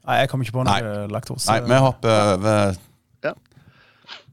[0.03, 1.07] Nei, jeg kommer ikke på noe Nei.
[1.11, 1.47] laktose.
[1.47, 2.75] Nei, vi hopper over
[3.23, 3.31] Ja.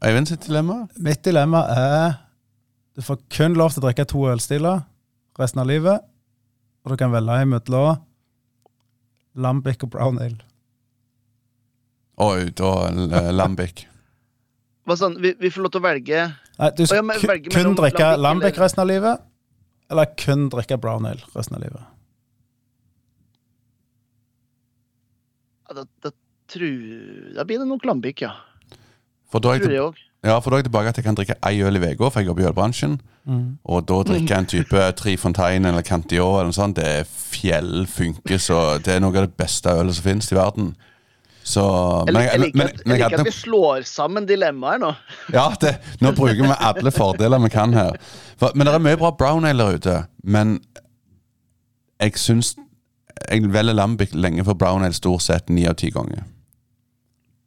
[0.06, 0.80] Øyvind sitt dilemma.
[0.98, 2.18] Mitt dilemma er
[3.00, 4.82] du får kun lov til å drikke to ølstiler
[5.40, 6.02] resten av livet.
[6.84, 8.02] Og du kan velge imellom
[9.40, 10.36] Lambic og Brown Ale.
[12.20, 13.86] Oi, da eh, Lambic.
[14.84, 16.20] Hva sånn, vi, vi får lov til å velge
[16.60, 19.24] Nei, du ja, skal men ku- velge kun drikke Lambic eller- resten av livet,
[19.92, 21.86] eller kun drikke Brown Ale resten av livet.
[25.70, 26.10] ja, da, da,
[26.50, 28.32] tror, da blir det nok lambic, ja.
[29.30, 30.09] For da er jeg, Tror jeg.
[30.24, 32.20] Ja, for da er jeg tilbake at jeg kan drikke ei øl i uka, for
[32.20, 32.98] jeg jobber i ølbransjen.
[33.64, 37.04] Og da drikker jeg en type Tri Fontaine eller Cantillon eller noe sånt, det er
[37.08, 40.72] fjell funkes, så det er noe av det beste ølet som finnes i verden.
[41.50, 41.62] Så
[42.06, 44.90] Jeg, men jeg liker men- men jeg liker at vi slår sammen dilemmaer nå.
[45.38, 47.96] Ja, det, nå bruker vi alle fordeler vi kan her.
[48.36, 49.96] For, men det er mye bra brown ale der ute.
[50.24, 50.58] Men
[52.00, 52.54] jeg syns
[53.30, 56.22] Jeg velger Lambic lenge for brown ale stort sett ni av ti ganger.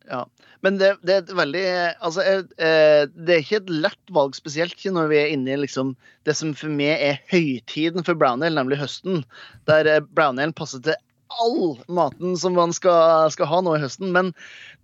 [0.09, 0.23] Ja.
[0.63, 1.63] Men det, det er et veldig
[2.07, 5.61] Altså, eh, det er ikke et lett valg, spesielt ikke når vi er inne i
[5.65, 5.93] liksom
[6.27, 9.25] det som for meg er høytiden for brown ale, nemlig høsten.
[9.67, 10.95] Der eh, brown ale passer til
[11.41, 14.13] all maten som man skal, skal ha nå i høsten.
[14.15, 14.31] Men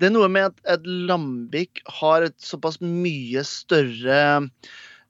[0.02, 4.20] det er noe med at et lambik har et såpass mye større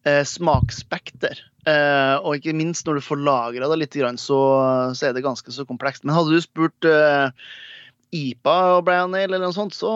[0.06, 1.42] eh, smaksspekter.
[1.70, 4.40] Eh, og ikke minst når du får lagra det litt, så,
[4.96, 6.06] så er det ganske så komplekst.
[6.06, 7.30] Men hadde du spurt eh,
[8.16, 9.90] IPA og brown ale eller noe sånt, så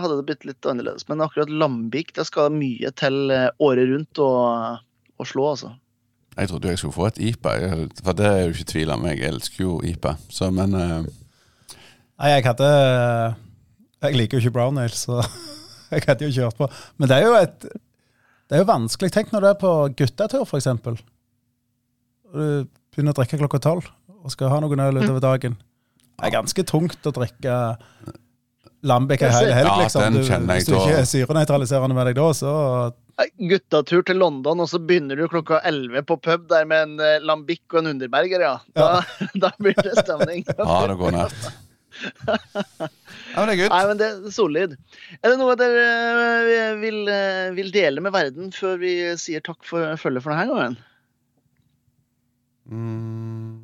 [0.00, 1.06] hadde det blitt litt annerledes.
[1.10, 4.30] Men akkurat Lambik, det skal mye til eh, året rundt å,
[5.20, 5.74] å slå, altså.
[6.38, 7.54] Jeg trodde jeg skulle få et IPA,
[8.00, 9.06] for det er jo ikke tvil om.
[9.10, 10.14] Jeg elsker jo IPA.
[10.32, 11.00] Så, men uh...
[12.20, 12.66] Nei, jeg hadde
[14.04, 15.20] Jeg liker jo ikke brown ale, så
[15.92, 16.68] jeg hadde jo kjørt på.
[16.96, 19.12] Men det er jo et Det er jo vanskelig.
[19.12, 20.70] Tenk når du er på guttetur, f.eks.
[22.30, 22.44] Du
[22.94, 23.90] begynner å drikke klokka tolv
[24.20, 25.58] og skal ha noen øl utover dagen.
[26.20, 27.54] Det er ganske tungt å drikke
[28.86, 30.02] Lambic ei hel helg, liksom.
[30.06, 32.52] den Du, kjenner jeg hvis du ikke er syrenøytraliserende med deg da, så
[33.36, 37.18] Guttatur til London, og så begynner du klokka 11 på pub der med en eh,
[37.20, 38.54] Lambic og en Underberger, ja.
[38.72, 39.02] Da,
[39.42, 40.46] da blir det stemning.
[40.56, 41.50] ja, det går nært.
[43.30, 44.72] Ja, men det er Nei, men det er solid.
[45.20, 45.82] Er det noe dere
[46.48, 50.48] eh, vil, eh, vil dele med verden før vi sier takk for følget for denne
[50.48, 50.78] gangen?
[52.70, 53.58] Mm,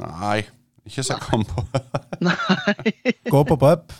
[0.00, 0.38] nei,
[0.88, 1.64] ikke jeg kom på.
[3.34, 3.92] gå på pub,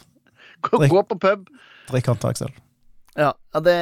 [0.61, 0.91] Gå, Drikk.
[0.91, 1.45] gå på pub.
[1.91, 2.51] drikk håndtaksøl.
[3.19, 3.75] Ja, ja det,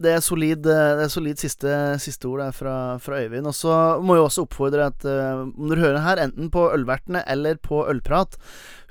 [0.00, 3.48] det, er solid, eh, det er solid siste, siste ord der fra, fra Øyvind.
[3.50, 7.20] Og så må jeg også oppfordre at uh, om dere hører her, enten på Ølvertene
[7.28, 8.38] eller på Ølprat,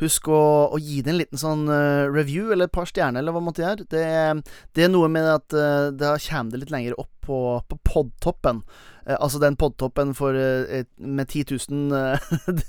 [0.02, 3.34] husk å, å gi det en liten sånn uh, review eller et par stjerner, eller
[3.34, 3.90] hva måtte gjøre.
[3.90, 4.06] Det,
[4.78, 8.62] det er noe med at uh, da kommer det litt lenger opp på, på podtoppen.
[9.06, 12.20] Eh, altså den podtoppen for, eh, med 10 000 eh,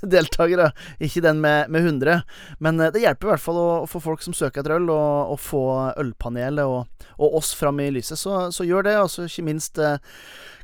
[0.15, 2.21] deltakere, ikke den med, med 100.
[2.59, 5.33] Men det hjelper i hvert fall å, å få folk som søker etter øl, og,
[5.35, 5.63] og få
[6.01, 8.19] ølpanelet og, og oss fram i lyset.
[8.19, 9.99] Så, så gjør det, og så ikke minst eh,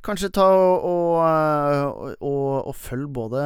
[0.05, 3.43] kanskje ta og, og, eh, og, og følg både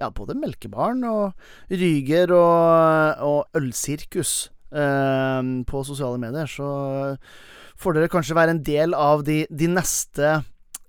[0.00, 1.34] ja, både Melkebaren og
[1.70, 6.50] Ryger og, og Ølsirkus eh, på sosiale medier.
[6.50, 6.66] Så
[7.80, 10.34] får dere kanskje være en del av de, de neste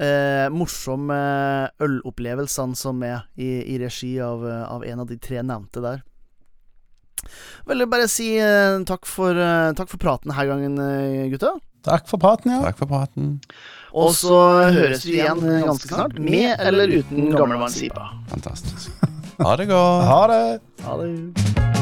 [0.02, 1.20] eh, morsomme
[1.86, 6.04] ølopplevelsene som er i, i regi av, av en av de tre nevnte der.
[7.70, 11.56] Vel, bare si eh, takk, for, eh, takk for praten her gangen, eh, gutta.
[11.86, 12.64] Takk for praten, ja.
[12.66, 13.36] Takk for praten.
[13.96, 14.40] Og så
[14.74, 18.10] høres vi igjen eh, ganske snart, med eller uten gamlemanns-IPA.
[18.34, 19.06] Fantastisk.
[19.40, 20.10] Ha det godt.
[20.10, 20.44] Ha det.
[20.88, 21.75] Ha det.